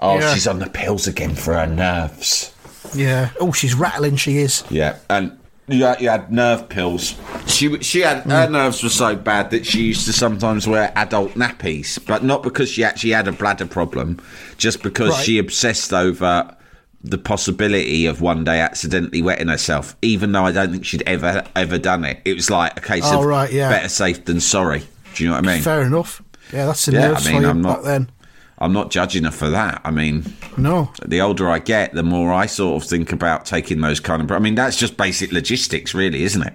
Oh, 0.00 0.18
Yeah. 0.18 0.34
she's 0.34 0.46
on 0.46 0.58
the 0.58 0.68
pills 0.70 1.06
again 1.06 1.34
for 1.34 1.54
her 1.54 1.66
nerves. 1.66 2.52
Yeah. 2.94 3.30
Oh, 3.40 3.52
she's 3.52 3.74
rattling. 3.74 4.16
She 4.16 4.38
is. 4.38 4.62
Yeah, 4.70 4.96
and 5.10 5.36
you 5.68 5.84
had, 5.84 6.00
you 6.00 6.08
had 6.08 6.32
nerve 6.32 6.68
pills. 6.68 7.14
She 7.46 7.78
she 7.80 8.00
had 8.00 8.18
her 8.24 8.46
mm. 8.46 8.50
nerves 8.52 8.82
were 8.82 8.88
so 8.88 9.16
bad 9.16 9.50
that 9.50 9.66
she 9.66 9.82
used 9.82 10.06
to 10.06 10.12
sometimes 10.12 10.68
wear 10.68 10.92
adult 10.96 11.32
nappies, 11.32 11.98
but 12.06 12.22
not 12.22 12.42
because 12.42 12.68
she 12.70 12.84
actually 12.84 13.10
had 13.10 13.26
a 13.26 13.32
bladder 13.32 13.66
problem, 13.66 14.20
just 14.56 14.82
because 14.82 15.10
Right. 15.10 15.24
she 15.24 15.38
obsessed 15.38 15.92
over 15.92 16.54
the 17.02 17.18
possibility 17.18 18.06
of 18.06 18.20
one 18.20 18.42
day 18.44 18.60
accidentally 18.60 19.22
wetting 19.22 19.48
herself. 19.48 19.96
Even 20.02 20.32
though 20.32 20.44
I 20.44 20.52
don't 20.52 20.70
think 20.72 20.84
she'd 20.84 21.02
ever 21.06 21.44
ever 21.56 21.78
done 21.78 22.04
it, 22.04 22.20
it 22.24 22.34
was 22.34 22.50
like 22.50 22.76
a 22.78 22.80
case 22.80 23.02
Oh, 23.04 23.20
of 23.20 23.26
right, 23.26 23.52
yeah. 23.52 23.68
better 23.68 23.88
safe 23.88 24.24
than 24.24 24.40
sorry. 24.40 24.82
Do 25.14 25.24
you 25.24 25.30
know 25.30 25.36
what 25.36 25.46
I 25.48 25.54
mean? 25.54 25.62
Fair 25.62 25.82
enough. 25.82 26.22
Yeah, 26.52 26.66
that's 26.66 26.86
the 26.86 26.92
Yeah, 26.92 27.14
I 27.18 27.32
mean, 27.32 27.44
I'm 27.44 27.60
not- 27.62 27.78
back 27.78 27.84
then. 27.84 28.10
I'm 28.58 28.72
not 28.72 28.90
judging 28.90 29.24
her 29.24 29.30
for 29.30 29.50
that. 29.50 29.80
I 29.84 29.90
mean, 29.90 30.24
No. 30.56 30.90
the 31.04 31.20
older 31.20 31.50
I 31.50 31.58
get, 31.58 31.92
the 31.92 32.02
more 32.02 32.32
I 32.32 32.46
sort 32.46 32.82
of 32.82 32.88
think 32.88 33.12
about 33.12 33.44
taking 33.44 33.80
those 33.82 34.00
kind 34.00 34.22
of. 34.22 34.30
I 34.32 34.38
mean, 34.38 34.54
that's 34.54 34.76
just 34.76 34.96
basic 34.96 35.30
logistics, 35.32 35.94
really, 35.94 36.22
isn't 36.22 36.42
it? 36.42 36.54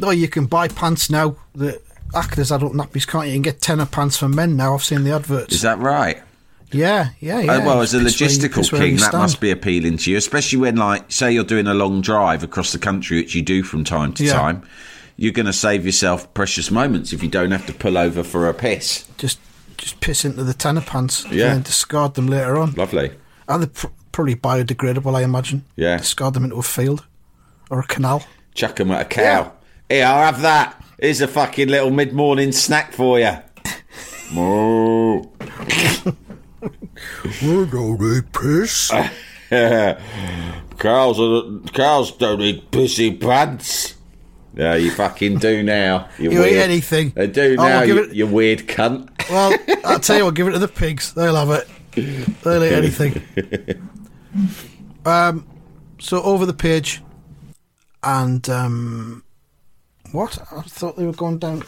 No, 0.00 0.10
you 0.10 0.28
can 0.28 0.46
buy 0.46 0.68
pants 0.68 1.10
now 1.10 1.36
that 1.54 1.82
actors 2.14 2.50
adult 2.50 2.72
nappies, 2.72 3.06
can't 3.06 3.26
you? 3.26 3.32
You 3.32 3.36
can 3.36 3.42
get 3.42 3.60
TENA 3.60 3.86
pants 3.86 4.16
for 4.16 4.28
men 4.28 4.56
now. 4.56 4.74
I've 4.74 4.84
seen 4.84 5.04
the 5.04 5.12
adverts. 5.14 5.54
Is 5.54 5.62
that 5.62 5.78
right? 5.78 6.22
yeah, 6.72 7.10
yeah, 7.20 7.40
yeah. 7.40 7.52
Uh, 7.58 7.64
well, 7.66 7.80
as 7.80 7.94
a 7.94 8.00
logistical 8.00 8.70
where 8.72 8.80
king, 8.80 8.96
that 8.96 9.12
must 9.12 9.40
be 9.40 9.50
appealing 9.50 9.96
to 9.98 10.10
you, 10.10 10.16
especially 10.16 10.58
when, 10.58 10.76
like, 10.76 11.10
say 11.12 11.30
you're 11.32 11.44
doing 11.44 11.66
a 11.68 11.74
long 11.74 12.00
drive 12.00 12.42
across 12.42 12.72
the 12.72 12.78
country, 12.78 13.18
which 13.18 13.34
you 13.34 13.42
do 13.42 13.62
from 13.62 13.84
time 13.84 14.12
to 14.14 14.24
Yeah. 14.24 14.32
time. 14.32 14.62
You're 15.16 15.32
going 15.32 15.46
to 15.46 15.52
save 15.52 15.86
yourself 15.86 16.32
precious 16.34 16.70
moments 16.70 17.12
if 17.12 17.22
you 17.22 17.28
don't 17.28 17.50
have 17.52 17.64
to 17.66 17.72
pull 17.72 17.96
over 17.96 18.22
for 18.22 18.48
a 18.48 18.52
piss. 18.54 19.04
Just, 19.16 19.38
just 19.78 20.00
piss 20.00 20.24
into 20.24 20.44
the 20.44 20.54
TENA 20.54 20.80
pants 20.82 21.24
Yeah. 21.30 21.52
and 21.54 21.64
discard 21.64 22.14
them 22.14 22.26
later 22.26 22.56
on. 22.58 22.72
Lovely. 22.72 23.12
And 23.48 23.62
they're 23.62 23.68
pr- 23.68 23.86
probably 24.12 24.34
biodegradable, 24.36 25.14
I 25.16 25.22
imagine. 25.22 25.64
Yeah. 25.76 25.98
Discard 25.98 26.34
them 26.34 26.44
into 26.44 26.56
a 26.56 26.62
field 26.62 27.04
or 27.70 27.80
a 27.80 27.86
canal. 27.86 28.24
Chuck 28.54 28.76
them 28.76 28.90
at 28.90 29.02
a 29.02 29.04
cow. 29.04 29.52
Here, 29.88 30.04
I'll 30.06 30.24
have 30.32 30.42
that. 30.42 30.82
Here's 31.00 31.20
a 31.20 31.28
fucking 31.28 31.68
little 31.68 31.90
mid-morning 31.90 32.52
snack 32.52 32.92
for 32.92 33.18
you. 33.20 33.36
Moo. 34.32 35.22
Where 37.42 37.66
do 37.66 37.96
they 37.98 38.22
piss? 38.32 38.90
Cows 40.78 41.18
are 41.20 41.60
cows 41.72 42.12
don't 42.12 42.40
eat 42.42 42.70
pissy 42.70 43.18
pants. 43.20 43.94
Yeah, 44.56 44.74
you 44.74 44.90
fucking 44.90 45.38
do 45.38 45.62
now. 45.62 46.08
You, 46.18 46.32
You 46.32 46.44
eat 46.46 46.56
anything. 46.58 47.10
They 47.10 47.26
do 47.26 47.56
Oh, 47.58 47.62
now. 47.62 47.80
I'll 47.80 47.86
you, 47.86 47.98
it- 48.04 48.14
you 48.14 48.26
weird 48.26 48.60
cunt. 48.60 49.10
Well, 49.30 49.54
I'll 49.84 50.00
tell 50.00 50.16
you 50.16 50.24
what, 50.24 50.34
give 50.34 50.48
it 50.48 50.52
to 50.52 50.58
the 50.58 50.66
pigs. 50.68 51.12
They'll 51.12 51.36
have 51.36 51.50
it. 51.50 51.68
They'll 52.42 52.64
eat 52.64 52.72
anything. 52.72 53.22
Um, 55.04 55.46
so 56.00 56.20
over 56.22 56.44
the 56.46 56.52
page, 56.52 57.00
and 58.02 58.46
um, 58.50 59.22
what? 60.12 60.36
I 60.52 60.62
thought 60.62 60.96
they 60.96 61.06
were 61.06 61.12
going 61.12 61.38
down. 61.38 61.62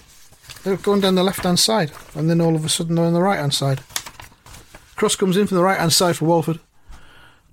They 0.64 0.73
were 0.73 0.76
going 0.76 1.00
down 1.00 1.14
the 1.14 1.23
left 1.23 1.45
hand 1.45 1.59
side, 1.59 1.92
and 2.14 2.28
then 2.28 2.40
all 2.40 2.57
of 2.57 2.64
a 2.64 2.68
sudden 2.68 2.97
they're 2.97 3.04
on 3.04 3.12
the 3.12 3.23
right 3.23 3.38
hand 3.38 3.54
side. 3.54 3.80
Cross 4.97 5.16
comes 5.16 5.37
in 5.37 5.47
from 5.47 5.57
the 5.57 5.62
right 5.62 5.78
hand 5.78 5.92
side 5.92 6.16
for 6.16 6.25
Walford. 6.25 6.59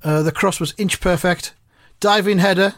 Uh, 0.03 0.23
the 0.23 0.31
cross 0.31 0.59
was 0.59 0.73
inch 0.77 0.99
perfect. 0.99 1.53
Diving 1.99 2.39
header 2.39 2.73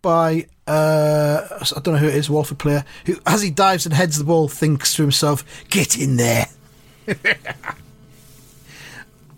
by 0.00 0.46
uh, 0.66 1.46
I 1.50 1.80
don't 1.80 1.94
know 1.94 2.00
who 2.00 2.08
it 2.08 2.14
is, 2.14 2.28
Walford 2.28 2.58
player, 2.58 2.84
who 3.04 3.18
as 3.26 3.42
he 3.42 3.50
dives 3.50 3.86
and 3.86 3.94
heads 3.94 4.18
the 4.18 4.24
ball 4.24 4.48
thinks 4.48 4.94
to 4.94 5.02
himself, 5.02 5.44
"Get 5.70 5.98
in 5.98 6.16
there." 6.16 6.46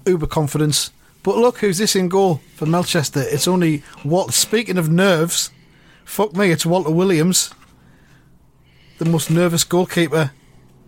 Uber 0.06 0.26
confidence. 0.26 0.90
But 1.23 1.37
look 1.37 1.58
who's 1.58 1.78
this 1.78 1.94
in 1.94 2.08
goal 2.08 2.40
for 2.54 2.64
Melchester. 2.64 3.20
It's 3.20 3.47
only 3.49 3.82
Walt. 4.04 4.32
Speaking 4.32 4.78
of 4.78 4.88
nerves, 4.88 5.50
fuck 6.04 6.35
me, 6.35 6.50
it's 6.50 6.64
Walter 6.64 6.90
Williams, 6.90 7.52
the 8.99 9.04
most 9.04 9.30
nervous 9.30 9.64
goalkeeper 9.64 10.30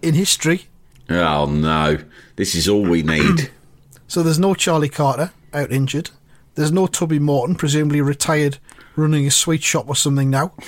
in 0.00 0.14
history. 0.14 0.68
Oh 1.10 1.46
no, 1.46 1.98
this 2.36 2.54
is 2.54 2.68
all 2.68 2.82
we 2.82 3.02
need. 3.02 3.50
So 4.08 4.24
there's 4.24 4.40
no 4.40 4.54
Charlie 4.54 4.88
Carter 4.88 5.30
out 5.54 5.70
injured. 5.70 6.10
There's 6.56 6.72
no 6.72 6.88
Tubby 6.88 7.20
Morton, 7.20 7.54
presumably 7.54 8.00
retired, 8.00 8.58
running 8.96 9.26
a 9.26 9.30
sweet 9.30 9.62
shop 9.62 9.88
or 9.88 9.96
something 9.96 10.30
now. 10.30 10.52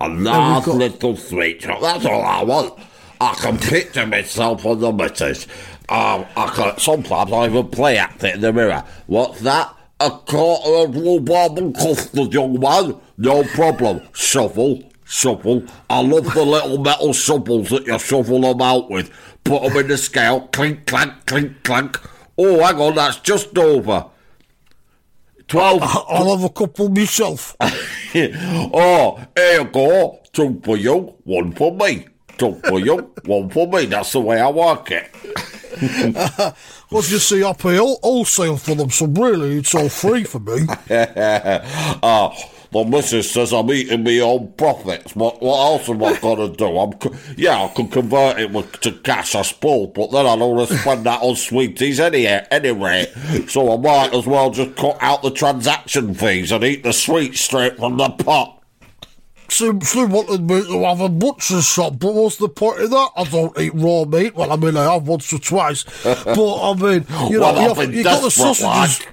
A 0.00 0.08
nice 0.08 0.64
got- 0.66 0.74
little 0.76 1.16
sweet 1.16 1.62
shop. 1.62 1.80
That's 1.80 2.04
all 2.06 2.22
I 2.22 2.42
want. 2.42 2.78
I 3.20 3.34
can 3.34 3.56
picture 3.58 4.04
myself 4.06 4.66
on 4.66 4.80
the 4.80 4.90
missus. 4.92 5.46
Um, 5.88 6.26
I 6.36 6.50
can, 6.54 6.78
sometimes 6.78 7.32
I 7.32 7.46
even 7.46 7.68
play 7.68 7.98
at 7.98 8.22
it 8.24 8.34
in 8.36 8.40
the 8.40 8.52
mirror. 8.52 8.82
What's 9.06 9.40
that? 9.42 9.72
A 10.00 10.10
quarter 10.10 10.88
of 10.88 10.96
rhubarb 10.96 11.56
and 11.58 11.72
custard, 11.76 12.34
young 12.34 12.58
man. 12.58 12.96
No 13.16 13.44
problem. 13.44 14.00
Shovel, 14.12 14.82
shovel. 15.04 15.62
I 15.88 16.00
love 16.02 16.34
the 16.34 16.44
little 16.44 16.78
metal 16.78 17.12
shovels 17.12 17.68
that 17.70 17.86
you 17.86 17.96
shovel 18.00 18.40
them 18.40 18.60
out 18.60 18.90
with. 18.90 19.08
Put 19.44 19.62
them 19.62 19.76
in 19.76 19.86
the 19.86 19.96
scale. 19.98 20.48
Clink, 20.48 20.86
clank, 20.86 21.26
clink, 21.26 21.62
clank. 21.62 22.00
Oh, 22.36 22.58
hang 22.60 22.80
on, 22.80 22.96
that's 22.96 23.20
just 23.20 23.56
over. 23.56 24.06
I'll 25.54 26.36
have 26.36 26.44
a 26.44 26.50
couple 26.50 26.88
myself. 26.88 27.56
oh, 27.60 29.20
here 29.36 29.60
you 29.60 29.64
go. 29.64 30.18
Two 30.32 30.60
for 30.64 30.76
you, 30.76 31.14
one 31.24 31.52
for 31.52 31.74
me. 31.74 32.06
Two 32.38 32.60
for 32.64 32.80
you, 32.80 33.12
one 33.26 33.50
for 33.50 33.66
me. 33.68 33.86
That's 33.86 34.12
the 34.12 34.20
way 34.20 34.40
I 34.40 34.48
work 34.50 34.90
it. 34.90 35.10
Well, 36.92 37.02
you 37.04 37.18
see, 37.18 37.42
I 37.42 37.54
pay 37.54 37.78
all, 37.80 37.98
wholesale 38.02 38.58
for 38.58 38.74
them, 38.74 38.90
so 38.90 39.06
really 39.06 39.56
it's 39.56 39.74
all 39.74 39.88
free 39.88 40.24
for 40.24 40.40
me. 40.40 40.66
Ah, 42.02 42.30
the 42.72 42.84
missus 42.84 43.30
says 43.30 43.52
I'm 43.52 43.70
eating 43.70 44.02
my 44.02 44.18
own 44.20 44.52
profits. 44.54 45.14
What, 45.14 45.42
what 45.42 45.58
else 45.58 45.88
am 45.90 46.02
I 46.02 46.18
going 46.18 46.50
to 46.50 46.56
do? 46.56 46.78
I'm, 46.78 46.92
yeah, 47.36 47.62
I 47.64 47.68
can 47.68 47.88
convert 47.88 48.40
it 48.40 48.50
with, 48.50 48.80
to 48.80 48.92
cash, 48.92 49.34
I 49.34 49.42
suppose, 49.42 49.90
but 49.94 50.10
then 50.10 50.26
I 50.26 50.36
don't 50.36 50.56
want 50.56 50.68
to 50.70 50.78
spend 50.78 51.04
that 51.04 51.20
on 51.22 51.36
sweeties 51.36 52.00
any, 52.00 52.26
anyway. 52.26 53.06
So 53.48 53.72
I 53.74 53.76
might 53.76 54.14
as 54.14 54.26
well 54.26 54.50
just 54.50 54.74
cut 54.76 54.96
out 55.00 55.22
the 55.22 55.30
transaction 55.30 56.14
fees 56.14 56.50
and 56.50 56.64
eat 56.64 56.82
the 56.82 56.92
sweets 56.92 57.40
straight 57.42 57.76
from 57.76 57.98
the 57.98 58.08
pot. 58.10 58.58
She, 59.48 59.70
she 59.84 60.04
wanted 60.06 60.48
me 60.48 60.62
to 60.64 60.84
have 60.84 61.00
a 61.02 61.10
butcher's 61.10 61.66
shop, 61.66 61.98
but 61.98 62.14
what's 62.14 62.36
the 62.36 62.48
point 62.48 62.80
of 62.80 62.88
that? 62.90 63.10
I 63.18 63.24
don't 63.24 63.58
eat 63.60 63.74
raw 63.74 64.04
meat. 64.04 64.34
Well, 64.34 64.50
I 64.50 64.56
mean, 64.56 64.78
I 64.78 64.90
have 64.94 65.06
once 65.06 65.30
or 65.30 65.38
twice. 65.38 65.84
But, 66.04 66.70
I 66.70 66.74
mean, 66.74 67.04
you 67.30 67.38
know, 67.38 67.52
Well, 67.52 67.62
you 67.62 67.74
have, 67.74 67.94
you 67.94 68.02
got 68.02 68.22
the 68.22 68.30
sausages. 68.30 68.64
lad. 69.04 69.11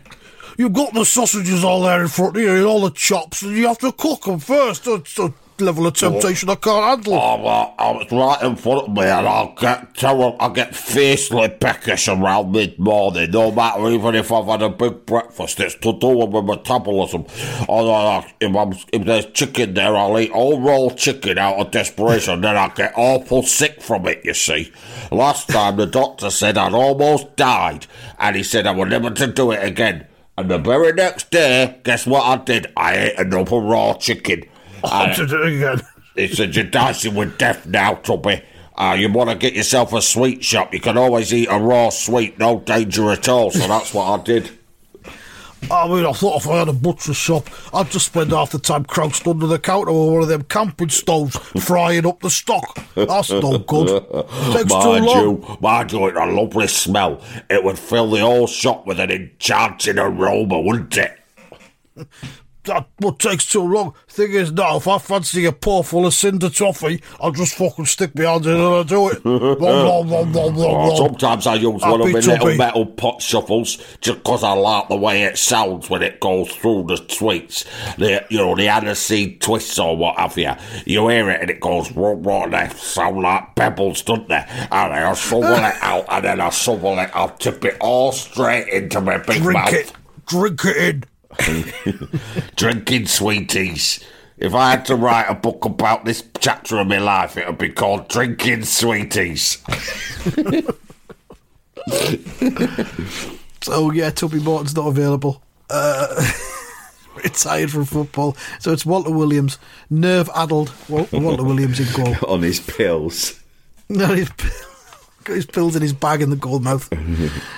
You've 0.60 0.74
got 0.74 0.94
the 0.94 1.06
sausages 1.06 1.64
all 1.64 1.84
there 1.84 2.02
in 2.02 2.10
front 2.10 2.36
of 2.36 2.42
you 2.42 2.54
and 2.54 2.66
all 2.66 2.82
the 2.82 2.92
chops, 2.92 3.44
and 3.44 3.56
you 3.56 3.66
have 3.68 3.78
to 3.78 3.94
cook 3.94 4.26
them 4.26 4.40
first. 4.40 4.86
It's 4.88 5.18
a 5.18 5.34
level 5.62 5.88
of 5.88 5.94
temptation 5.94 6.50
I 6.50 6.56
can't 6.56 6.84
handle. 6.84 7.14
Oh, 7.14 7.42
well, 7.42 7.76
I 7.80 7.92
was 7.92 8.12
right 8.12 8.44
in 8.44 8.58
front 8.58 8.90
of 8.90 8.94
me, 8.94 9.04
and 9.04 9.26
I'll 9.26 9.56
get 9.56 9.96
terrible. 9.96 10.36
I 10.38 10.50
get 10.50 10.76
fiercely 10.76 11.48
peckish 11.48 12.10
around 12.10 12.52
mid 12.52 12.78
morning, 12.78 13.32
no 13.32 13.54
matter 13.54 13.88
even 13.88 14.16
if 14.16 14.34
I've 14.34 14.48
had 14.48 14.62
a 14.62 14.68
big 14.68 15.06
breakfast. 15.06 15.62
It's 15.62 15.76
to 15.76 15.94
do 15.94 16.08
with 16.10 16.32
my 16.32 16.42
metabolism. 16.42 17.26
Although 17.70 18.26
if, 18.42 18.54
I'm, 18.54 18.74
if 18.92 19.06
there's 19.06 19.28
chicken 19.28 19.76
there, 19.76 19.96
I'll 19.96 20.20
eat 20.20 20.32
all 20.32 20.60
raw 20.60 20.94
chicken 20.94 21.38
out 21.38 21.56
of 21.56 21.72
desperation. 21.72 22.42
then 22.42 22.58
I 22.58 22.68
get 22.68 22.92
awful 22.98 23.44
sick 23.44 23.82
from 23.82 24.10
it. 24.10 24.26
You 24.26 24.34
see, 24.34 24.74
last 25.10 25.48
time 25.48 25.78
the 25.78 25.86
doctor 25.86 26.30
said 26.30 26.58
I'd 26.58 26.74
almost 26.74 27.38
died, 27.38 27.88
and 28.18 28.36
he 28.36 28.44
said 28.44 28.68
I 28.68 28.72
would 28.72 28.90
never 28.90 29.10
to 29.10 29.28
do 29.28 29.54
it 29.54 29.64
again. 29.64 30.06
And 30.40 30.50
the 30.50 30.58
very 30.58 30.94
next 30.94 31.32
day, 31.32 31.82
guess 31.84 32.08
what 32.08 32.24
I 32.24 32.42
did? 32.42 32.72
I 32.78 32.96
ate 32.96 33.20
another 33.20 33.58
raw 33.58 33.94
chicken. 33.96 34.44
And- 34.90 35.14
did 35.14 35.34
it 35.34 35.46
again. 35.46 35.82
it's 36.16 36.40
a 36.40 36.48
you're 36.48 36.64
dancing 36.64 37.14
with 37.14 37.38
death 37.38 37.66
now, 37.66 37.96
Tubby. 37.96 38.42
Uh, 38.78 38.96
you 38.98 39.12
want 39.12 39.30
to 39.30 39.36
get 39.36 39.54
yourself 39.54 39.92
a 39.92 40.02
sweet 40.02 40.42
shop, 40.42 40.74
you 40.74 40.80
can 40.80 40.98
always 40.98 41.34
eat 41.34 41.50
a 41.52 41.60
raw 41.60 41.90
sweet, 41.90 42.40
no 42.40 42.62
danger 42.62 43.12
at 43.12 43.28
all. 43.28 43.52
So 43.52 43.68
that's 43.68 43.94
what 43.94 44.18
I 44.18 44.24
did. 44.24 44.50
I 45.72 45.88
mean, 45.88 46.06
I 46.06 46.12
thought 46.14 46.42
if 46.42 46.48
I 46.48 46.60
had 46.60 46.68
a 46.68 46.74
butcher's 46.74 47.18
shop, 47.18 47.48
I'd 47.74 47.92
just 47.92 48.08
spend 48.08 48.32
half 48.32 48.52
the 48.52 48.60
time 48.60 48.86
crouched 48.86 49.28
under 49.28 49.46
the 49.46 49.60
counter 49.60 49.92
with 49.92 50.14
one 50.14 50.22
of 50.24 50.28
them 50.28 50.44
camping 50.44 50.90
stoves, 50.90 51.38
frying 51.64 52.06
up 52.06 52.22
the 52.22 52.30
stock. 52.30 52.80
That's 52.96 53.30
no 53.30 53.60
good. 53.60 53.88
Takes 54.54 54.72
too 54.72 54.78
long. 54.78 55.04
you, 55.04 55.58
mind 55.62 55.92
you, 55.92 56.08
it's 56.08 56.18
a 56.18 56.26
lovely 56.26 56.68
smell. 56.68 57.22
It 57.50 57.64
would 57.64 57.78
fill 57.78 58.10
the 58.10 58.20
whole 58.20 58.48
shop 58.48 58.88
with 58.88 59.00
an 59.00 59.12
enchanting 59.12 60.00
aroma, 60.00 60.60
wouldn't 60.62 60.98
it? 60.98 61.20
That 62.66 62.88
what 62.98 63.20
takes 63.20 63.50
too 63.50 63.62
long. 63.64 63.94
Thing 64.10 64.32
is, 64.34 64.52
now 64.52 64.76
if 64.78 64.88
I 64.88 64.98
fancy 64.98 65.46
a 65.46 65.52
paw 65.54 65.82
full 65.82 66.06
of 66.06 66.14
cinder 66.14 66.50
toffee, 66.50 67.02
I'll 67.22 67.32
just 67.32 67.56
fucking 67.56 67.86
stick 67.86 68.14
my 68.16 68.24
hand 68.26 68.46
in 68.46 68.52
and 68.52 68.62
I'll 68.62 68.84
do 68.84 69.10
it. 69.10 69.24
Nom, 69.26 69.58
nom, 69.60 70.10
nom, 70.10 70.32
nom, 70.32 70.56
nom, 70.56 70.56
Oh, 70.58 70.96
sometimes 71.08 71.48
I 71.48 71.56
use 71.56 71.82
one 71.82 72.02
of 72.02 72.08
Happy 72.08 72.14
my 72.14 72.20
little 72.20 72.56
metal 72.58 72.86
pot 72.86 73.22
shuffles 73.22 73.78
just 74.02 74.22
'cause 74.24 74.44
I 74.44 74.52
like 74.54 74.90
the 74.90 74.98
way 74.98 75.24
it 75.24 75.38
sounds 75.38 75.90
when 75.90 76.04
it 76.04 76.20
goes 76.20 76.52
through 76.52 76.84
the 76.90 76.98
sweets. 77.10 77.64
The, 77.98 78.26
you 78.30 78.38
know, 78.40 78.56
the 78.56 78.68
aniseed 78.68 79.40
twists 79.40 79.80
or 79.80 79.96
what 79.96 80.20
have 80.20 80.38
you. 80.38 80.52
You 80.86 81.08
hear 81.08 81.30
it 81.30 81.42
and 81.42 81.50
it 81.50 81.62
goes, 81.62 81.90
raw, 81.94 82.44
and 82.44 82.54
they 82.54 82.70
sound 82.76 83.22
like 83.22 83.56
pebbles, 83.56 84.02
don't 84.02 84.28
they? 84.28 84.44
And 84.72 84.94
then 84.94 85.04
I 85.06 85.14
shovel 85.14 85.54
it 85.54 85.76
out 85.82 86.06
and 86.10 86.26
then 86.26 86.42
I 86.42 86.50
shovel 86.50 87.00
it, 87.00 87.10
I'll 87.14 87.30
tip 87.30 87.64
it 87.64 87.78
all 87.80 88.12
straight 88.12 88.68
into 88.68 89.00
my 89.00 89.18
big 89.18 89.42
Drink 89.42 89.54
mouth. 89.54 89.74
it. 89.74 89.94
Drink 90.28 90.66
it 90.66 90.78
in. 90.78 91.04
Drinking 92.56 93.08
sweeties. 93.08 94.04
If 94.38 94.56
I 94.56 94.72
had 94.72 94.86
to 94.86 94.96
write 94.96 95.28
a 95.30 95.36
book 95.36 95.66
about 95.66 96.06
this 96.06 96.24
chapter 96.40 96.80
of 96.80 96.88
my 96.88 96.98
life, 97.00 97.36
it 97.38 97.46
would 97.46 97.58
be 97.58 97.70
called 97.70 98.08
Drinking 98.08 98.64
Sweeties. 98.64 99.58
So 103.62 103.92
yeah, 103.92 104.10
Tubby 104.10 104.40
Morton's 104.40 104.76
not 104.76 104.88
available. 104.88 105.42
Uh, 105.70 106.08
retired 107.24 107.70
from 107.72 107.86
football. 107.86 108.38
So 108.60 108.72
it's 108.72 108.86
Walter 108.86 109.12
Williams, 109.12 109.60
nerve 109.90 110.30
addled. 110.34 110.72
Walter, 110.88 111.44
Williams 111.44 111.80
in 111.80 111.94
goal. 111.94 112.16
on 112.28 112.42
his 112.42 112.60
pills, 112.62 113.40
No, 113.90 114.14
he's 114.14 114.30
got 115.26 115.36
his 115.36 115.46
pills 115.46 115.76
in 115.76 115.82
his 115.82 115.94
bag 115.94 116.22
in 116.22 116.30
the 116.30 116.36
gold 116.38 116.64
mouth. 116.64 116.90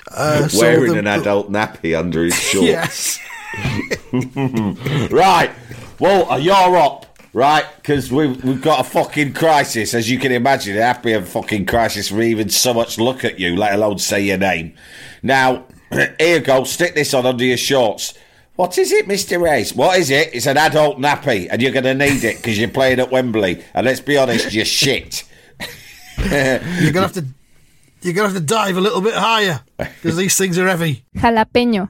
Uh, 0.10 0.48
so 0.48 0.60
wearing 0.60 0.94
the- 0.94 1.00
an 1.00 1.08
adult 1.08 1.52
nappy 1.52 1.98
under 1.98 2.24
his 2.24 2.36
shorts. 2.36 2.66
Yes. 2.68 3.20
Right. 5.12 5.52
Well, 6.00 6.32
uh, 6.32 6.38
you're 6.38 6.78
up, 6.78 7.18
right? 7.34 7.66
Because 7.78 8.12
we've, 8.12 8.44
we've 8.44 8.62
got 8.62 8.80
a 8.80 8.84
fucking 8.84 9.34
crisis, 9.34 9.94
as 9.94 10.10
you 10.10 10.20
can 10.20 10.32
imagine. 10.32 10.76
It 10.76 10.82
have 10.82 10.98
to 10.98 11.04
be 11.04 11.14
a 11.14 11.22
fucking 11.22 11.66
crisis 11.66 12.10
for 12.10 12.22
even 12.22 12.50
so 12.50 12.74
much 12.74 12.98
look 13.00 13.24
at 13.24 13.40
you, 13.40 13.56
let 13.56 13.74
alone 13.74 14.00
say 14.00 14.22
your 14.22 14.38
name. 14.38 14.74
Now, 15.22 15.66
here 15.92 16.16
you 16.20 16.40
go. 16.40 16.64
Stick 16.64 16.96
this 16.96 17.14
on 17.14 17.26
under 17.26 17.44
your 17.44 17.58
shorts. 17.58 18.14
What 18.56 18.78
is 18.78 18.92
it, 18.92 19.08
Mr. 19.08 19.42
Race? 19.42 19.74
What 19.74 19.98
is 20.00 20.10
it? 20.10 20.34
It's 20.34 20.46
an 20.48 20.58
adult 20.58 20.98
nappy, 20.98 21.48
and 21.50 21.62
you're 21.62 21.72
going 21.72 21.86
to 21.86 21.94
need 21.94 22.24
it 22.24 22.38
because 22.38 22.60
you're 22.60 22.70
playing 22.70 23.00
at 23.00 23.12
Wembley. 23.12 23.64
And 23.74 23.86
let's 23.86 24.00
be 24.02 24.18
honest, 24.18 24.54
you're 24.54 24.66
shit. 24.66 25.24
You're 26.18 26.92
gonna 26.92 27.08
have 27.08 27.14
to. 27.14 27.26
You're 28.02 28.14
gonna 28.14 28.28
have 28.28 28.38
to 28.38 28.44
dive 28.44 28.78
a 28.78 28.82
little 28.82 29.02
bit 29.02 29.16
higher 29.16 29.62
because 29.78 30.18
these 30.18 30.38
things 30.38 30.60
are 30.60 30.68
heavy. 30.68 31.04
Jalapeño. 31.16 31.90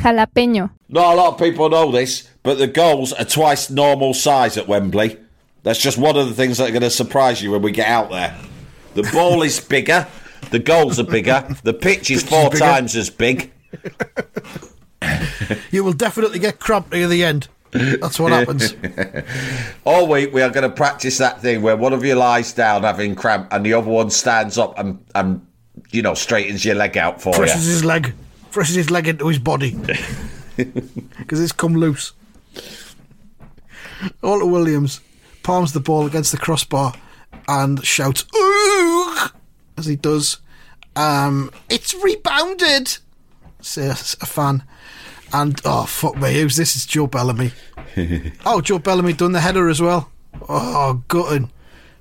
Jalapeño. 0.00 0.70
Not 0.88 1.14
a 1.14 1.16
lot 1.16 1.34
of 1.34 1.38
people 1.38 1.68
know 1.68 1.90
this, 1.92 2.28
but 2.42 2.58
the 2.58 2.66
goals 2.66 3.12
are 3.12 3.24
twice 3.24 3.70
normal 3.70 4.14
size 4.14 4.56
at 4.56 4.66
Wembley. 4.66 5.18
That's 5.62 5.80
just 5.80 5.98
one 5.98 6.16
of 6.16 6.28
the 6.28 6.34
things 6.34 6.58
that 6.58 6.68
are 6.68 6.72
going 6.72 6.82
to 6.82 6.90
surprise 6.90 7.42
you 7.42 7.50
when 7.50 7.62
we 7.62 7.70
get 7.70 7.86
out 7.88 8.10
there. 8.10 8.34
The 8.94 9.02
ball 9.12 9.42
is 9.42 9.60
bigger, 9.60 10.06
the 10.50 10.58
goals 10.58 10.98
are 10.98 11.04
bigger, 11.04 11.46
the 11.62 11.74
pitch 11.74 12.10
is 12.10 12.22
four 12.22 12.50
bigger. 12.50 12.64
times 12.64 12.96
as 12.96 13.10
big. 13.10 13.52
You 15.70 15.84
will 15.84 15.92
definitely 15.92 16.38
get 16.38 16.58
cramped 16.58 16.92
near 16.92 17.08
the 17.08 17.24
end. 17.24 17.48
That's 17.72 18.18
what 18.20 18.32
happens. 18.32 18.74
All 19.84 20.06
week 20.08 20.32
we 20.34 20.42
are 20.42 20.50
going 20.50 20.68
to 20.68 20.74
practice 20.74 21.18
that 21.18 21.40
thing 21.40 21.62
where 21.62 21.76
one 21.76 21.92
of 21.92 22.04
you 22.04 22.14
lies 22.16 22.52
down 22.52 22.82
having 22.82 23.14
cramp 23.14 23.48
and 23.52 23.64
the 23.64 23.72
other 23.74 23.88
one 23.88 24.10
stands 24.10 24.58
up 24.58 24.78
and, 24.78 25.02
and 25.14 25.46
you 25.90 26.02
know, 26.02 26.14
straightens 26.14 26.64
your 26.64 26.74
leg 26.74 26.98
out 26.98 27.22
for 27.22 27.32
presses 27.32 27.66
you. 27.66 27.72
his 27.72 27.84
leg, 27.84 28.12
presses 28.52 28.76
his 28.76 28.90
leg 28.90 29.08
into 29.08 29.28
his 29.28 29.38
body 29.38 29.70
because 30.56 31.40
it's 31.40 31.52
come 31.52 31.74
loose. 31.74 32.12
Walter 34.22 34.46
Williams 34.46 35.00
palms 35.42 35.72
the 35.72 35.80
ball 35.80 36.06
against 36.06 36.32
the 36.32 36.38
crossbar 36.38 36.94
and 37.48 37.84
shouts 37.84 38.24
"Ooh!" 38.34 39.16
as 39.76 39.86
he 39.86 39.96
does. 39.96 40.38
Um, 40.96 41.50
it's 41.68 41.94
rebounded, 41.94 42.98
says 43.60 44.16
a 44.20 44.26
fan. 44.26 44.62
And 45.32 45.60
oh 45.64 45.84
fuck 45.84 46.16
me, 46.16 46.34
who's 46.34 46.56
this? 46.56 46.74
It's 46.74 46.86
Joe 46.86 47.06
Bellamy. 47.06 47.52
oh, 48.46 48.60
Joe 48.60 48.78
Bellamy 48.78 49.12
done 49.12 49.32
the 49.32 49.40
header 49.40 49.68
as 49.68 49.80
well. 49.80 50.10
Oh, 50.48 51.02
gutting. 51.08 51.50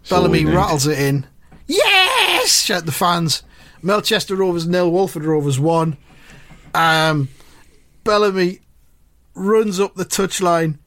Bellamy 0.10 0.46
rattles 0.46 0.88
it 0.88 1.00
in. 1.00 1.28
Yes! 1.68 2.64
Shout 2.64 2.86
the 2.86 2.92
fans. 2.92 3.44
Melchester 3.82 4.36
Rovers 4.36 4.68
nil, 4.68 4.92
Walford 4.92 5.24
Rovers 5.24 5.60
one. 5.60 5.98
Um, 6.74 7.30
Bellamy 8.04 8.60
runs 9.36 9.80
up 9.80 9.96
the 9.96 10.06
touchline 10.06 10.78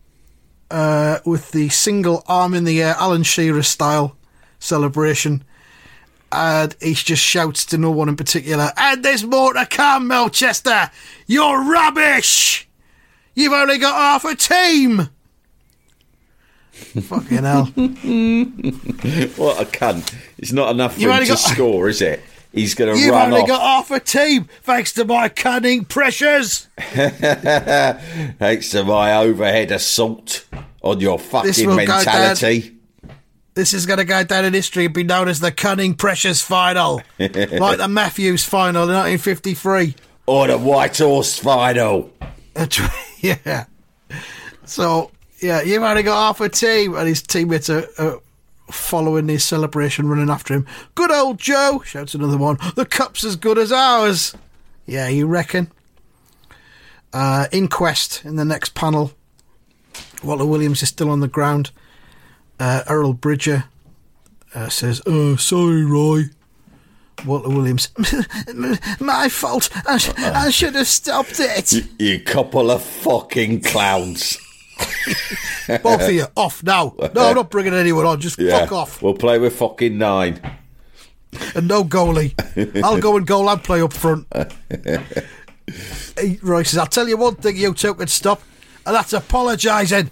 uh, 0.71 1.19
with 1.25 1.53
the 1.53 1.69
single 1.69 2.23
arm 2.27 2.55
in 2.55 2.65
the 2.65 2.83
air, 2.83 2.95
Alan 2.99 3.23
Shearer 3.23 3.63
style 3.63 4.17
celebration. 4.59 5.45
And 6.31 6.75
he 6.81 6.95
just 6.95 7.23
shouts 7.23 7.65
to 7.67 7.79
no 7.79 7.91
one 7.91 8.09
in 8.09 8.17
particular, 8.17 8.71
and 8.79 9.05
there's 9.05 9.23
more 9.25 9.53
to 9.53 9.67
come, 9.67 10.07
Melchester! 10.09 10.91
You're 11.27 11.63
rubbish! 11.71 12.67
You've 13.35 13.53
only 13.53 13.77
got 13.77 13.95
half 13.95 14.25
a 14.25 14.35
team! 14.35 15.11
Fucking 17.03 17.45
hell. 17.45 17.65
What 19.37 19.61
a 19.61 19.67
cunt. 19.67 20.15
It's 20.39 20.53
not 20.53 20.71
enough 20.71 20.95
for 20.95 21.01
You 21.01 21.13
him 21.13 21.23
to 21.23 21.29
got- 21.29 21.39
score, 21.39 21.89
is 21.91 22.01
it? 22.01 22.23
He's 22.53 22.75
going 22.75 22.95
to 22.95 23.01
You've 23.01 23.13
run 23.13 23.33
only 23.33 23.41
off. 23.43 23.49
got 23.49 23.61
half 23.63 23.91
a 23.91 24.01
team, 24.01 24.49
thanks 24.63 24.93
to 24.95 25.05
my 25.07 25.29
cunning 25.31 25.85
pressures! 25.87 26.69
Thanks 26.79 28.71
to 28.71 28.85
my 28.85 29.15
overhead 29.15 29.71
assault 29.73 30.45
on 30.83 31.01
your 31.01 31.19
fucking 31.19 31.75
mentality. 31.75 32.77
This 33.55 33.73
is 33.73 33.87
going 33.87 33.99
to 33.99 34.05
go 34.05 34.25
down 34.25 34.45
in 34.45 34.55
history 34.55 34.87
and 34.87 34.95
be 34.95 35.03
known 35.03 35.29
as 35.29 35.41
the 35.41 35.53
Cunning 35.53 35.95
Pressures 35.95 36.41
Final, 36.41 37.03
like 37.19 37.79
the 37.79 37.89
Matthews 37.89 38.45
Final 38.45 38.85
in 38.85 38.95
1953. 38.95 39.95
Or 40.27 40.47
the 40.47 40.57
White 40.59 40.99
Horse 40.99 41.39
final. 41.39 42.11
Yeah. 43.21 43.67
So, 44.65 45.13
yeah, 45.41 45.63
you've 45.63 45.83
only 45.83 46.03
got 46.03 46.17
half 46.17 46.41
a 46.41 46.49
team, 46.49 46.97
and 46.97 47.07
his 47.07 47.23
teammates 47.23 47.71
are, 47.71 47.87
are 47.99 48.19
following 48.75 49.29
his 49.29 49.45
celebration, 49.45 50.09
running 50.09 50.31
after 50.31 50.55
him. 50.55 50.67
Good 50.95 51.11
old 51.11 51.39
Joe, 51.39 51.83
shouts 51.85 52.15
another 52.15 52.37
one. 52.39 52.59
The 52.75 52.87
cup's 52.87 53.25
as 53.25 53.37
good 53.37 53.59
as 53.59 53.73
ours. 53.73 54.35
Yeah, 54.87 55.09
you 55.09 55.27
reckon? 55.27 55.71
Uh, 57.13 57.47
inquest 57.53 58.25
in 58.25 58.37
the 58.37 58.45
next 58.45 58.75
panel. 58.75 59.13
Walter 60.25 60.47
Williams 60.47 60.83
is 60.83 60.89
still 60.89 61.11
on 61.11 61.21
the 61.21 61.29
ground. 61.29 61.71
Uh, 62.59 62.83
Earl 62.89 63.13
Bridger 63.13 63.65
uh, 64.55 64.69
says, 64.69 65.03
Oh, 65.07 65.37
sorry, 65.37 65.85
Roy. 65.85 66.25
Walter 67.27 67.51
Williams, 67.51 67.91
my 69.01 69.29
fault. 69.29 69.69
I, 69.87 69.99
sh- 69.99 70.11
I 70.19 70.51
should 70.51 70.75
have 70.75 70.89
stopped 70.89 71.39
it. 71.39 71.73
You, 71.73 71.83
you 71.99 72.21
couple 72.21 72.71
of 72.71 72.83
fucking 72.83 73.61
clowns. 73.63 74.39
Both 75.83 76.03
of 76.03 76.13
you, 76.13 76.27
off 76.37 76.63
now. 76.63 76.95
No, 77.15 77.29
I'm 77.29 77.35
not 77.35 77.51
bringing 77.51 77.75
anyone 77.75 78.07
on. 78.07 78.21
Just 78.21 78.39
Yeah. 78.39 78.61
fuck 78.61 78.73
off. 78.73 79.03
We'll 79.03 79.15
play 79.15 79.39
with 79.39 79.57
fucking 79.57 79.97
nine. 79.99 80.41
And 81.55 81.69
no 81.69 81.85
goalie. 81.85 82.35
I'll 82.85 83.01
go 83.01 83.17
and 83.17 83.27
goal 83.27 83.49
and 83.49 83.63
play 83.63 83.81
up 83.81 83.93
front. 83.93 84.27
Roy 86.43 86.63
says, 86.63 86.79
I'll 86.79 86.87
tell 86.87 87.09
you 87.09 87.17
one 87.17 87.37
thing 87.37 87.57
you 87.57 87.73
two 87.75 87.95
can 87.95 88.09
stop, 88.09 88.43
and 88.87 88.95
that's 88.95 89.13
apologising. 89.13 90.11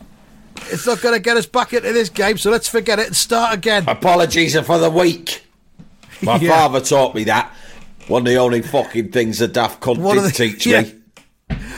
It's 0.70 0.86
not 0.86 1.00
going 1.00 1.14
to 1.14 1.20
get 1.20 1.36
us 1.36 1.46
back 1.46 1.72
into 1.72 1.92
this 1.92 2.08
game, 2.08 2.38
so 2.38 2.50
let's 2.50 2.68
forget 2.68 2.98
it 2.98 3.08
and 3.08 3.16
start 3.16 3.54
again. 3.54 3.84
Apologies 3.88 4.56
are 4.56 4.62
for 4.62 4.78
the 4.78 4.90
weak. 4.90 5.44
My 6.22 6.36
Yeah. 6.36 6.50
father 6.50 6.80
taught 6.80 7.14
me 7.14 7.24
that. 7.24 7.54
One 8.08 8.22
of 8.22 8.26
the 8.26 8.36
only 8.36 8.62
fucking 8.62 9.12
things 9.12 9.40
a 9.40 9.48
daft 9.48 9.80
cunt 9.80 9.98
One 9.98 10.16
did 10.16 10.24
the- 10.24 10.30
teach 10.32 10.66
yeah. 10.66 10.82
me. 10.82 10.94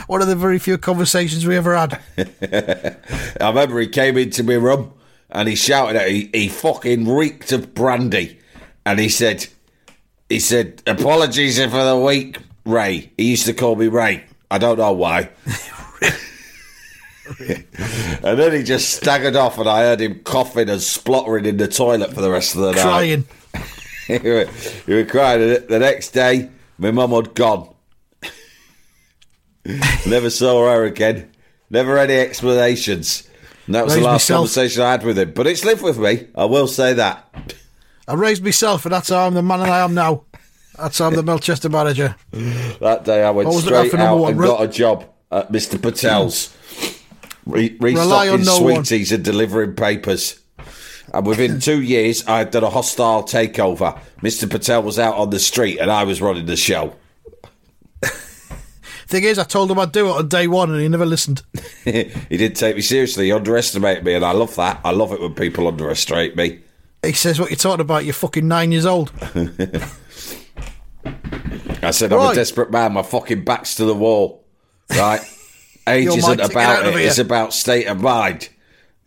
One 0.07 0.21
of 0.21 0.27
the 0.27 0.35
very 0.35 0.59
few 0.59 0.77
conversations 0.77 1.45
we 1.45 1.55
ever 1.55 1.75
had. 1.75 1.99
I 3.41 3.47
remember 3.47 3.79
he 3.79 3.87
came 3.87 4.17
into 4.17 4.43
my 4.43 4.55
room 4.55 4.93
and 5.29 5.47
he 5.47 5.55
shouted 5.55 5.95
at 5.95 6.09
he, 6.09 6.29
he 6.33 6.47
fucking 6.49 7.07
reeked 7.07 7.51
of 7.51 7.73
brandy. 7.73 8.39
And 8.85 8.99
he 8.99 9.09
said, 9.09 9.47
he 10.29 10.39
said, 10.39 10.81
apologies 10.85 11.63
for 11.63 11.83
the 11.83 11.97
weak, 11.97 12.37
Ray. 12.65 13.11
He 13.17 13.31
used 13.31 13.45
to 13.45 13.53
call 13.53 13.75
me 13.75 13.87
Ray. 13.87 14.23
I 14.51 14.57
don't 14.57 14.77
know 14.77 14.91
why. 14.91 15.29
and 17.39 18.39
then 18.39 18.53
he 18.53 18.63
just 18.63 18.93
staggered 18.93 19.35
off 19.35 19.57
and 19.57 19.67
I 19.67 19.81
heard 19.81 20.01
him 20.01 20.19
coughing 20.19 20.69
and 20.69 20.81
spluttering 20.81 21.45
in 21.45 21.57
the 21.57 21.67
toilet 21.67 22.13
for 22.13 22.21
the 22.21 22.29
rest 22.29 22.55
of 22.55 22.61
the 22.61 22.71
night. 22.73 22.81
Crying. 22.81 23.25
he, 24.07 24.17
he 24.85 25.05
crying. 25.05 25.65
The 25.67 25.79
next 25.79 26.09
day, 26.09 26.49
my 26.77 26.91
mum 26.91 27.11
had 27.11 27.33
gone. 27.33 27.73
Never 30.07 30.29
saw 30.29 30.69
her 30.71 30.83
again. 30.83 31.31
Never 31.69 31.97
any 31.97 32.15
explanations. 32.15 33.27
And 33.65 33.75
that 33.75 33.85
was 33.85 33.93
Raised 33.93 34.03
the 34.03 34.07
last 34.09 34.13
myself. 34.29 34.37
conversation 34.39 34.81
I 34.83 34.91
had 34.91 35.03
with 35.03 35.17
him. 35.17 35.31
But 35.33 35.47
it's 35.47 35.63
lived 35.63 35.81
with 35.81 35.97
me. 35.97 36.27
I 36.35 36.45
will 36.45 36.67
say 36.67 36.93
that. 36.93 37.55
I 38.07 38.13
raised 38.15 38.43
myself, 38.43 38.85
and 38.85 38.93
that's 38.93 39.09
how 39.09 39.25
I'm 39.27 39.33
the 39.33 39.41
man 39.41 39.61
I 39.61 39.79
am 39.79 39.93
now. 39.93 40.23
That's 40.77 40.97
how 40.99 41.07
I'm 41.07 41.15
the 41.15 41.23
Melchester 41.23 41.69
manager. 41.69 42.15
That 42.31 43.03
day 43.05 43.23
I 43.23 43.29
went 43.31 43.47
What 43.47 43.55
was 43.55 43.63
it 43.63 43.67
straight 43.67 43.91
for 43.91 43.97
number 43.97 44.09
out 44.11 44.17
one? 44.19 44.31
and 44.31 44.39
Re- 44.41 44.47
got 44.47 44.63
a 44.63 44.67
job 44.67 45.05
at 45.31 45.51
Mr. 45.51 45.81
Patel's. 45.81 46.53
Re- 47.45 47.77
Rely 47.79 48.29
on 48.29 48.39
restocking 48.39 48.45
no 48.45 48.73
one. 48.73 48.83
sweeties 48.85 49.11
and 49.11 49.23
delivering 49.23 49.75
papers. 49.75 50.39
And 51.13 51.25
within 51.25 51.59
two 51.59 51.81
years, 51.81 52.25
I 52.27 52.39
had 52.39 52.51
done 52.51 52.63
a 52.63 52.69
hostile 52.69 53.23
takeover. 53.23 53.99
Mr. 54.21 54.49
Patel 54.49 54.81
was 54.83 54.97
out 54.99 55.15
on 55.15 55.29
the 55.29 55.39
street 55.39 55.77
and 55.79 55.91
I 55.91 56.03
was 56.05 56.21
running 56.21 56.45
the 56.47 56.55
show. 56.55 56.95
Thing 59.13 59.25
is, 59.25 59.37
I 59.37 59.43
told 59.43 59.69
him 59.69 59.77
I'd 59.77 59.91
do 59.91 60.07
it 60.07 60.11
on 60.11 60.27
day 60.27 60.47
one, 60.47 60.71
and 60.71 60.81
he 60.81 60.87
never 60.87 61.05
listened. 61.05 61.43
he 61.83 62.09
didn't 62.31 62.55
take 62.55 62.75
me 62.75 62.81
seriously. 62.81 63.25
He 63.25 63.31
underestimated 63.31 64.03
me, 64.03 64.15
and 64.15 64.25
I 64.25 64.31
love 64.31 64.55
that. 64.55 64.81
I 64.83 64.89
love 64.89 65.11
it 65.11 65.21
when 65.21 65.35
people 65.35 65.67
underestimate 65.67 66.35
me. 66.35 66.61
He 67.03 67.13
says, 67.13 67.39
"What 67.39 67.51
you're 67.51 67.57
talking 67.57 67.81
about? 67.81 68.05
You're 68.05 68.15
fucking 68.15 68.47
nine 68.47 68.71
years 68.71 68.87
old." 68.87 69.11
I 71.83 71.91
said 71.91 72.11
I'm 72.11 72.31
a 72.31 72.33
desperate 72.33 72.71
man. 72.71 72.93
My 72.93 73.03
fucking 73.03 73.43
back's 73.43 73.75
to 73.75 73.85
the 73.85 73.93
wall. 73.93 74.45
Right? 74.89 75.21
Age 75.87 76.07
isn't 76.07 76.21
mind 76.21 76.39
to 76.39 76.47
get 76.47 76.51
about 76.51 76.87
it. 76.87 76.95
It's 76.95 77.19
about 77.19 77.53
state 77.53 77.85
of 77.85 78.01
mind. 78.01 78.49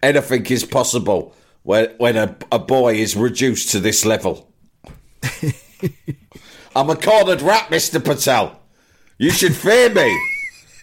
Anything 0.05 0.47
is 0.47 0.64
possible 0.64 1.35
when 1.64 1.88
when 1.99 2.16
a, 2.16 2.37
a 2.53 2.61
boy 2.61 2.95
is 2.95 3.16
reduced 3.16 3.71
to 3.71 3.81
this 3.81 4.05
level. 4.05 4.53
I'm 6.77 6.90
a 6.90 6.95
cornered 6.95 7.42
rat, 7.42 7.73
Mister 7.73 7.99
Patel. 7.99 8.61
You 9.18 9.31
should 9.31 9.55
fear 9.55 9.88
me. 9.92 10.18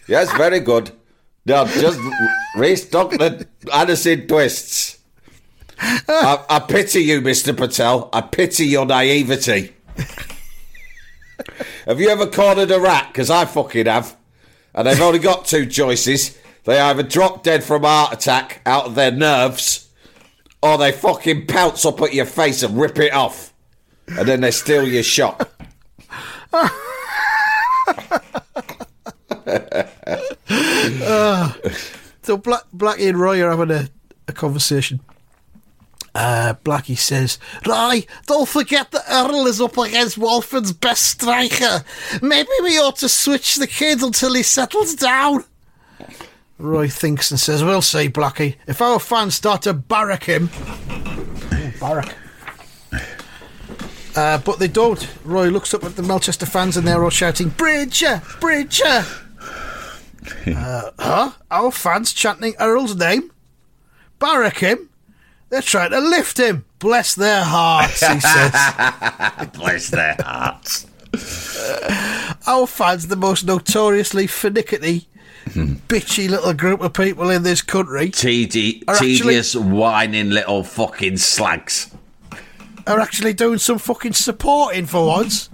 Yes, 0.08 0.32
very 0.36 0.60
good. 0.60 0.90
Now 1.46 1.66
just 1.66 2.00
restock 2.56 3.10
the 3.10 3.46
Anderson 3.72 4.26
twists. 4.26 4.98
I, 5.78 6.44
I 6.48 6.58
pity 6.60 7.00
you, 7.00 7.20
Mister 7.20 7.52
Patel. 7.52 8.08
I 8.12 8.22
pity 8.22 8.66
your 8.66 8.86
naivety. 8.86 9.74
Have 11.86 12.00
you 12.00 12.08
ever 12.08 12.26
cornered 12.26 12.70
a 12.70 12.80
rat? 12.80 13.08
Because 13.08 13.30
I 13.30 13.44
fucking 13.44 13.86
have. 13.86 14.16
And 14.74 14.86
they've 14.86 15.00
only 15.00 15.18
got 15.18 15.44
two 15.44 15.66
choices. 15.66 16.38
They 16.64 16.80
either 16.80 17.02
drop 17.02 17.42
dead 17.42 17.62
from 17.62 17.84
a 17.84 17.88
heart 17.88 18.14
attack 18.14 18.62
out 18.64 18.86
of 18.86 18.94
their 18.94 19.12
nerves, 19.12 19.90
or 20.62 20.78
they 20.78 20.92
fucking 20.92 21.46
pounce 21.46 21.84
up 21.84 22.00
at 22.00 22.14
your 22.14 22.24
face 22.24 22.62
and 22.62 22.80
rip 22.80 22.98
it 22.98 23.12
off. 23.12 23.52
And 24.08 24.26
then 24.26 24.40
they 24.40 24.50
steal 24.50 24.88
your 24.88 25.02
shot. 25.02 25.50
So 32.24 32.38
Black, 32.38 32.62
Blackie 32.74 33.10
and 33.10 33.20
Roy 33.20 33.42
are 33.42 33.50
having 33.50 33.70
a, 33.70 33.88
a 34.26 34.32
conversation. 34.32 35.00
Uh, 36.14 36.54
Blackie 36.64 36.96
says, 36.96 37.38
Roy, 37.66 38.06
don't 38.26 38.48
forget 38.48 38.90
that 38.92 39.04
Earl 39.10 39.46
is 39.46 39.60
up 39.60 39.76
against 39.76 40.16
Walford's 40.16 40.72
best 40.72 41.02
striker. 41.02 41.84
Maybe 42.22 42.48
we 42.62 42.78
ought 42.78 42.96
to 42.96 43.10
switch 43.10 43.56
the 43.56 43.66
kid 43.66 44.02
until 44.02 44.32
he 44.32 44.42
settles 44.42 44.94
down. 44.94 45.44
Roy 46.56 46.88
thinks 46.88 47.30
and 47.30 47.38
says, 47.38 47.62
We'll 47.62 47.82
see, 47.82 48.08
Blackie. 48.08 48.56
If 48.66 48.80
our 48.80 49.00
fans 49.00 49.34
start 49.34 49.62
to 49.62 49.74
barrack 49.74 50.24
him. 50.24 50.48
Barrack. 51.78 52.14
Uh, 54.16 54.38
but 54.38 54.58
they 54.58 54.68
don't. 54.68 55.08
Roy 55.24 55.48
looks 55.48 55.74
up 55.74 55.82
at 55.84 55.96
the 55.96 56.02
Melchester 56.02 56.46
fans 56.46 56.76
and 56.76 56.86
they're 56.86 57.02
all 57.02 57.10
shouting, 57.10 57.48
Bridger! 57.48 58.22
Bridger! 58.40 59.04
uh, 60.46 60.90
huh? 60.98 61.32
Our 61.50 61.70
fans 61.72 62.12
chanting 62.12 62.54
Earl's 62.60 62.94
name? 62.96 63.32
Barrack 64.20 64.58
him? 64.58 64.88
They're 65.50 65.62
trying 65.62 65.90
to 65.90 66.00
lift 66.00 66.38
him. 66.38 66.64
Bless 66.78 67.14
their 67.14 67.42
hearts, 67.42 68.06
he 68.06 68.20
says. 68.20 69.48
Bless 69.52 69.90
their 69.90 70.16
hearts. 70.20 70.86
Our 72.46 72.66
fans, 72.66 73.06
the 73.08 73.16
most 73.16 73.44
notoriously 73.44 74.26
finicky, 74.26 75.06
bitchy 75.46 76.28
little 76.28 76.52
group 76.54 76.80
of 76.80 76.92
people 76.92 77.30
in 77.30 77.42
this 77.42 77.62
country, 77.62 78.10
Tedi- 78.10 78.82
Are 78.88 78.94
actually- 78.94 79.18
tedious, 79.18 79.54
whining 79.54 80.30
little 80.30 80.62
fucking 80.64 81.16
slags. 81.18 81.94
Are 82.86 83.00
actually 83.00 83.32
doing 83.32 83.58
some 83.58 83.78
fucking 83.78 84.12
supporting 84.12 84.84
for 84.86 85.06
once. 85.06 85.48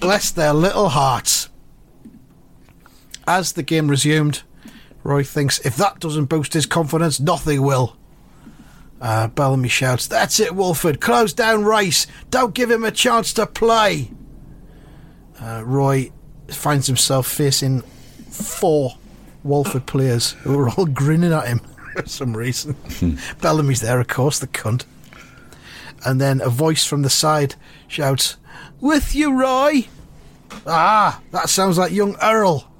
Bless 0.00 0.30
their 0.30 0.52
little 0.52 0.90
hearts. 0.90 1.48
As 3.26 3.52
the 3.52 3.62
game 3.62 3.88
resumed, 3.88 4.42
Roy 5.02 5.24
thinks 5.24 5.58
if 5.60 5.76
that 5.76 5.98
doesn't 6.00 6.26
boost 6.26 6.52
his 6.52 6.66
confidence, 6.66 7.18
nothing 7.20 7.62
will. 7.62 7.96
Uh, 9.00 9.28
Bellamy 9.28 9.68
shouts, 9.68 10.06
That's 10.06 10.40
it, 10.40 10.54
Walford. 10.54 11.00
Close 11.00 11.32
down 11.32 11.64
Race. 11.64 12.06
Don't 12.30 12.54
give 12.54 12.70
him 12.70 12.84
a 12.84 12.90
chance 12.90 13.32
to 13.34 13.46
play. 13.46 14.10
Uh, 15.40 15.62
Roy 15.64 16.10
finds 16.48 16.86
himself 16.86 17.26
facing 17.26 17.82
four 18.30 18.98
Walford 19.44 19.86
players 19.86 20.32
who 20.32 20.58
are 20.58 20.68
all 20.70 20.86
grinning 20.86 21.32
at 21.32 21.46
him 21.48 21.58
for 21.96 22.06
some 22.08 22.36
reason. 22.36 22.76
Bellamy's 23.40 23.80
there, 23.80 24.00
of 24.00 24.08
course, 24.08 24.38
the 24.38 24.48
cunt. 24.48 24.84
And 26.04 26.20
then 26.20 26.40
a 26.40 26.48
voice 26.48 26.84
from 26.84 27.02
the 27.02 27.10
side 27.10 27.54
shouts, 27.86 28.36
With 28.80 29.14
you, 29.14 29.32
Roy! 29.32 29.88
Ah, 30.66 31.20
that 31.32 31.48
sounds 31.48 31.78
like 31.78 31.92
young 31.92 32.16
Earl. 32.22 32.70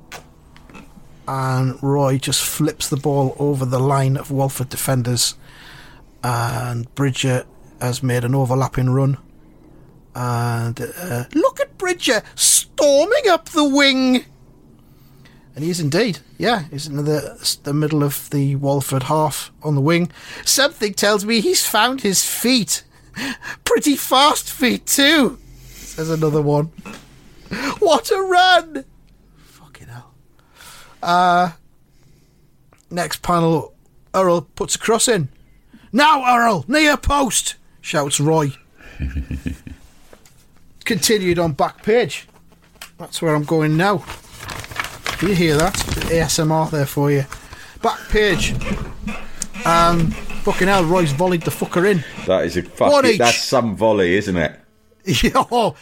And 1.27 1.83
Roy 1.83 2.19
just 2.19 2.43
flips 2.43 2.89
the 2.89 2.97
ball 2.97 3.37
over 3.39 3.67
the 3.67 3.79
line 3.79 4.17
of 4.17 4.31
Walford 4.31 4.71
defenders. 4.71 5.35
And 6.23 6.93
Bridger 6.95 7.45
has 7.81 8.03
made 8.03 8.25
an 8.25 8.35
overlapping 8.35 8.91
run. 8.91 9.19
And 10.15 10.81
uh, 10.81 11.25
look 11.35 11.61
at 11.61 11.77
Bridger 11.77 12.23
storming 12.35 13.29
up 13.29 13.51
the 13.51 13.69
wing. 13.69 14.25
And 15.55 15.65
he 15.65 15.71
is 15.71 15.81
indeed. 15.81 16.21
Yeah, 16.39 16.65
he's 16.71 16.87
in 16.87 17.05
the, 17.05 17.59
the 17.65 17.75
middle 17.75 18.03
of 18.03 18.31
the 18.31 18.57
Walford 18.57 19.05
half 19.05 19.53
on 19.63 19.75
the 19.75 19.81
wing. 19.81 20.11
Something 20.45 20.95
tells 20.95 21.25
me 21.25 21.41
he's 21.41 21.67
found 21.67 22.01
his 22.01 22.25
feet. 22.25 22.85
Pretty 23.65 23.97
fast 23.97 24.51
feet, 24.51 24.87
too, 24.87 25.39
says 25.67 26.11
another 26.11 26.43
one. 26.43 26.67
What 27.79 28.11
a 28.11 28.21
run! 28.21 28.85
Fucking 29.37 29.89
hell. 29.89 30.13
Uh, 31.03 31.53
next 32.91 33.23
panel, 33.23 33.75
Earl 34.15 34.43
puts 34.43 34.75
a 34.75 34.79
cross 34.79 35.09
in. 35.09 35.29
Now, 35.93 36.37
Earl, 36.37 36.65
near 36.69 36.97
post, 36.97 37.57
shouts 37.81 38.21
Roy. 38.21 38.53
Continued 40.85 41.39
on 41.39 41.53
back 41.53 41.83
page. 41.83 42.27
That's 42.99 43.23
where 43.23 43.35
I'm 43.35 43.45
going 43.45 43.77
now. 43.77 44.05
You 45.23 45.35
hear 45.35 45.57
that? 45.57 45.75
ASMR 45.75 46.71
there 46.71 46.87
for 46.87 47.11
you. 47.11 47.25
Back 47.83 47.99
page. 48.09 48.55
Um, 49.65 50.15
fucking 50.43 50.69
hell, 50.69 50.85
Roy's 50.85 51.13
volleyed 51.13 51.43
the 51.43 51.51
fucker 51.51 51.91
in. 51.91 52.05
That 52.27 52.45
is 52.45 52.57
a 52.57 52.63
fucking. 52.63 53.19
That's 53.19 53.43
some 53.43 53.77
volley, 53.77 54.17
isn't 54.17 54.37
it? 54.37 54.59
oh, 55.35 55.75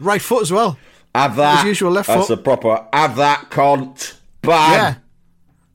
right 0.00 0.20
foot 0.22 0.42
as 0.42 0.52
well. 0.52 0.78
Have 1.14 1.36
that. 1.36 1.60
As 1.60 1.64
usual, 1.64 1.92
left 1.92 2.08
That's 2.08 2.26
foot. 2.26 2.38
a 2.38 2.42
proper. 2.42 2.86
Have 2.92 3.16
that, 3.16 3.50
cunt. 3.50 4.16
Bam. 4.42 4.72
Yeah. 4.72 4.94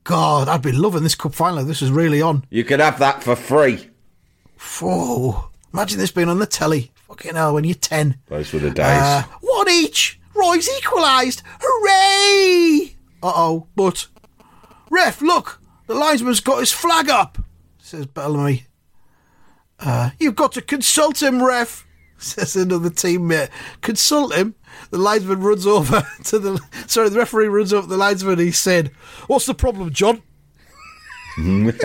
God, 0.04 0.48
I'd 0.48 0.62
be 0.62 0.72
loving 0.72 1.02
this 1.02 1.14
cup 1.14 1.34
final. 1.34 1.64
This 1.64 1.82
is 1.82 1.90
really 1.90 2.20
on. 2.20 2.44
You 2.50 2.64
can 2.64 2.80
have 2.80 2.98
that 2.98 3.22
for 3.22 3.36
free. 3.36 3.88
Whoa. 4.58 5.50
Imagine 5.72 5.98
this 5.98 6.10
being 6.10 6.28
on 6.28 6.38
the 6.38 6.46
telly. 6.46 6.90
Fucking 7.08 7.34
hell, 7.36 7.54
when 7.54 7.64
you're 7.64 7.74
10. 7.74 8.18
Those 8.26 8.52
were 8.52 8.58
the 8.58 8.70
days. 8.70 8.86
Uh, 8.86 9.22
one 9.40 9.68
each. 9.70 10.18
Roy's 10.34 10.68
equalised. 10.78 11.42
Hooray! 11.60 12.96
Uh 13.22 13.32
oh, 13.34 13.66
but. 13.76 14.08
Ref, 14.90 15.22
look! 15.22 15.60
The 15.86 15.94
linesman's 15.94 16.40
got 16.40 16.60
his 16.60 16.72
flag 16.72 17.08
up, 17.08 17.38
says 17.90 18.06
Bellamy. 18.06 18.66
Uh, 19.80 20.10
you've 20.20 20.36
got 20.36 20.52
to 20.52 20.62
consult 20.62 21.20
him, 21.20 21.42
ref, 21.42 21.84
says 22.18 22.54
another 22.54 22.88
teammate. 22.90 23.48
Consult 23.80 24.32
him? 24.32 24.54
The 24.90 24.98
linesman 24.98 25.40
runs 25.40 25.66
over 25.66 26.06
to 26.24 26.38
the. 26.38 26.60
Sorry, 26.86 27.08
the 27.08 27.18
referee 27.18 27.48
runs 27.48 27.72
over 27.72 27.82
to 27.82 27.88
the 27.88 27.96
linesman 27.96 28.38
he 28.38 28.52
said, 28.52 28.92
What's 29.26 29.46
the 29.46 29.54
problem, 29.54 29.90
John? 29.90 30.22
What's 31.36 31.78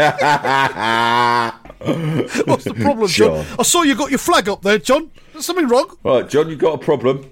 the 2.65 2.75
problem, 2.79 3.07
Sure. 3.07 3.43
John? 3.43 3.45
I 3.57 3.63
saw 3.63 3.81
you 3.81 3.95
got 3.95 4.11
your 4.11 4.19
flag 4.19 4.47
up 4.47 4.61
there, 4.61 4.77
John. 4.77 5.09
Is 5.33 5.45
something 5.45 5.67
wrong? 5.67 5.97
right, 6.03 6.29
John, 6.29 6.49
you 6.49 6.55
got 6.55 6.75
a 6.75 6.77
problem. 6.77 7.31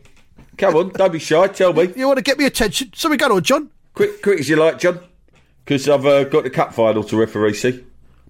Come 0.57 0.75
on, 0.75 0.89
don't 0.89 1.11
be 1.13 1.19
shy. 1.19 1.45
Tell 1.47 1.73
me. 1.73 1.93
You 1.95 2.07
want 2.07 2.17
to 2.17 2.23
get 2.23 2.39
me 2.39 2.45
attention? 2.45 2.91
Something 2.95 3.17
going 3.19 3.33
on, 3.33 3.43
John? 3.43 3.69
Quick, 3.93 4.23
quick 4.23 4.39
as 4.39 4.49
you 4.49 4.55
like, 4.55 4.79
John. 4.79 4.99
Because 5.63 5.87
I've 5.87 6.05
uh, 6.05 6.23
got 6.23 6.43
the 6.43 6.49
cup 6.49 6.73
final 6.73 7.03
to 7.03 7.15
referee. 7.17 7.53
See, 7.53 7.83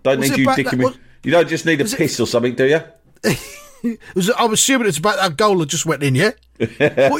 don't 0.04 0.20
need 0.20 0.38
you 0.38 0.48
dicking 0.48 0.66
that- 0.72 0.78
me. 0.78 0.88
You 1.24 1.32
don't 1.32 1.48
just 1.48 1.66
need 1.66 1.80
a 1.80 1.84
was 1.84 1.94
it- 1.94 1.98
piss 1.98 2.20
or 2.20 2.28
something, 2.28 2.54
do 2.56 2.66
you? 2.68 2.82
Was 4.16 4.30
it- 4.30 4.36
I'm 4.38 4.54
assuming 4.54 4.88
it's 4.88 4.98
about 4.98 5.18
that 5.18 5.36
goal 5.36 5.58
that 5.58 5.68
just 5.68 5.86
went 5.86 6.04
in, 6.04 6.16
yeah? 6.16 6.32
what 6.58 6.70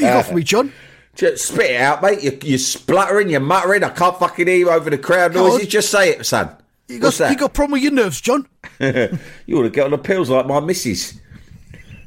got 0.00 0.26
for 0.26 0.34
me, 0.34 0.42
John? 0.42 0.72
Just 1.14 1.44
spit 1.46 1.70
it 1.72 1.80
out, 1.80 2.02
mate. 2.02 2.22
You, 2.24 2.36
you're 2.42 2.58
spluttering, 2.58 3.28
you're 3.28 3.38
muttering. 3.38 3.84
I 3.84 3.90
can't 3.90 4.18
fucking 4.18 4.48
hear 4.48 4.56
you 4.56 4.70
over 4.70 4.90
the 4.90 4.98
crowd 4.98 5.32
noises. 5.34 5.68
Just 5.68 5.88
say 5.90 6.08
it, 6.10 6.26
son. 6.26 6.56
You 6.88 6.98
What's 6.98 7.18
got, 7.18 7.26
that? 7.26 7.30
you 7.32 7.38
got 7.38 7.50
a 7.50 7.52
problem 7.52 7.72
with 7.72 7.82
your 7.82 7.92
nerves, 7.92 8.20
John? 8.20 8.48
You 8.80 9.58
ought 9.58 9.62
to 9.62 9.70
get 9.70 9.84
on 9.84 9.90
the 9.92 9.98
pills 9.98 10.28
like 10.30 10.46
my 10.46 10.58
missus. 10.58 11.20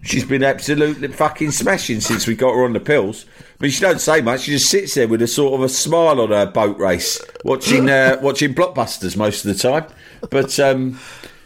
She's 0.07 0.23
been 0.23 0.41
absolutely 0.41 1.09
fucking 1.09 1.51
smashing 1.51 1.99
since 1.99 2.27
we 2.27 2.35
got 2.35 2.53
her 2.53 2.63
on 2.63 2.71
the 2.71 2.79
pills. 2.79 3.25
I 3.39 3.63
mean, 3.63 3.71
she 3.71 3.81
don't 3.81 3.99
say 3.99 4.21
much. 4.21 4.41
She 4.41 4.51
just 4.51 4.69
sits 4.69 4.93
there 4.93 5.05
with 5.05 5.21
a 5.21 5.27
sort 5.27 5.53
of 5.53 5.63
a 5.63 5.67
smile 5.67 6.21
on 6.21 6.29
her 6.29 6.45
boat 6.45 6.77
race, 6.77 7.21
watching 7.43 7.89
uh, 7.89 8.17
watching 8.21 8.55
blockbusters 8.55 9.17
most 9.17 9.43
of 9.43 9.53
the 9.53 9.61
time. 9.61 9.85
But 10.29 10.57
um, 10.61 10.97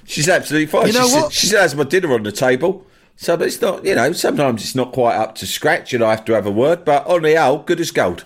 she's 0.05 0.29
absolutely 0.29 0.67
fine. 0.67 0.85
You 0.85 0.93
know 0.93 1.07
she, 1.07 1.15
what? 1.15 1.33
She 1.33 1.47
still 1.47 1.61
has 1.61 1.73
my 1.73 1.85
dinner 1.85 2.13
on 2.13 2.21
the 2.21 2.31
table. 2.31 2.85
So 3.15 3.35
but 3.35 3.47
it's 3.47 3.59
not, 3.59 3.83
you 3.83 3.95
know, 3.95 4.11
sometimes 4.13 4.61
it's 4.61 4.75
not 4.75 4.91
quite 4.91 5.15
up 5.15 5.33
to 5.35 5.47
scratch 5.47 5.91
and 5.95 6.03
I 6.03 6.11
have 6.11 6.25
to 6.25 6.33
have 6.33 6.45
a 6.45 6.51
word. 6.51 6.85
But 6.85 7.07
on 7.07 7.23
the 7.23 7.33
whole, 7.33 7.63
good 7.63 7.79
as 7.79 7.89
gold. 7.89 8.25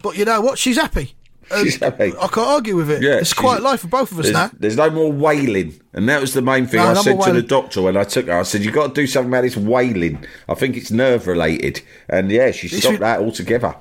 But 0.00 0.16
you 0.16 0.24
know 0.24 0.40
what? 0.40 0.58
She's 0.58 0.78
happy. 0.78 1.14
She's 1.62 1.76
happy. 1.76 2.12
I 2.20 2.26
can't 2.28 2.38
argue 2.38 2.76
with 2.76 2.90
it. 2.90 3.02
Yeah, 3.02 3.16
it's 3.16 3.32
quite 3.34 3.60
life 3.62 3.80
for 3.80 3.88
both 3.88 4.12
of 4.12 4.18
us 4.18 4.24
There's, 4.26 4.34
now. 4.34 4.50
there's 4.58 4.76
no 4.76 4.90
more 4.90 5.10
wailing, 5.12 5.80
and 5.92 6.08
that 6.08 6.20
was 6.20 6.34
the 6.34 6.42
main 6.42 6.66
thing 6.66 6.80
No, 6.80 6.88
I 6.88 6.94
no 6.94 7.02
said 7.02 7.20
to 7.22 7.32
the 7.32 7.42
doctor 7.42 7.82
when 7.82 7.96
I 7.96 8.04
took 8.04 8.26
her. 8.26 8.38
I 8.38 8.42
said, 8.42 8.62
"You've 8.64 8.74
got 8.74 8.88
to 8.88 8.94
do 8.94 9.06
something 9.06 9.30
about 9.30 9.42
this 9.42 9.56
wailing. 9.56 10.24
I 10.48 10.54
think 10.54 10.76
it's 10.76 10.90
nerve 10.90 11.26
related." 11.26 11.82
And 12.08 12.30
yeah, 12.30 12.50
she 12.50 12.68
stopped 12.68 13.00
that 13.00 13.20
altogether. 13.20 13.74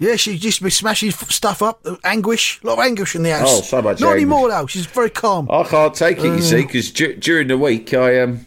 Yeah, 0.00 0.16
she 0.16 0.32
used 0.32 0.58
to 0.58 0.64
be 0.64 0.70
smashing 0.70 1.12
stuff 1.12 1.62
up, 1.62 1.86
anguish, 2.02 2.60
a 2.64 2.66
lot 2.66 2.78
of 2.80 2.84
anguish 2.84 3.14
in 3.14 3.22
the 3.22 3.30
house. 3.30 3.58
Oh, 3.58 3.60
so 3.62 3.80
much 3.80 4.00
Not 4.00 4.14
anymore 4.14 4.48
now. 4.48 4.66
She's 4.66 4.86
very 4.86 5.08
calm. 5.08 5.48
I 5.48 5.62
can't 5.62 5.94
take 5.94 6.18
it, 6.18 6.24
you 6.24 6.32
Uh. 6.32 6.40
see, 6.40 6.62
because 6.62 6.90
du- 6.90 7.14
during 7.14 7.46
the 7.46 7.56
week 7.56 7.94
I 7.94 8.18
um 8.20 8.44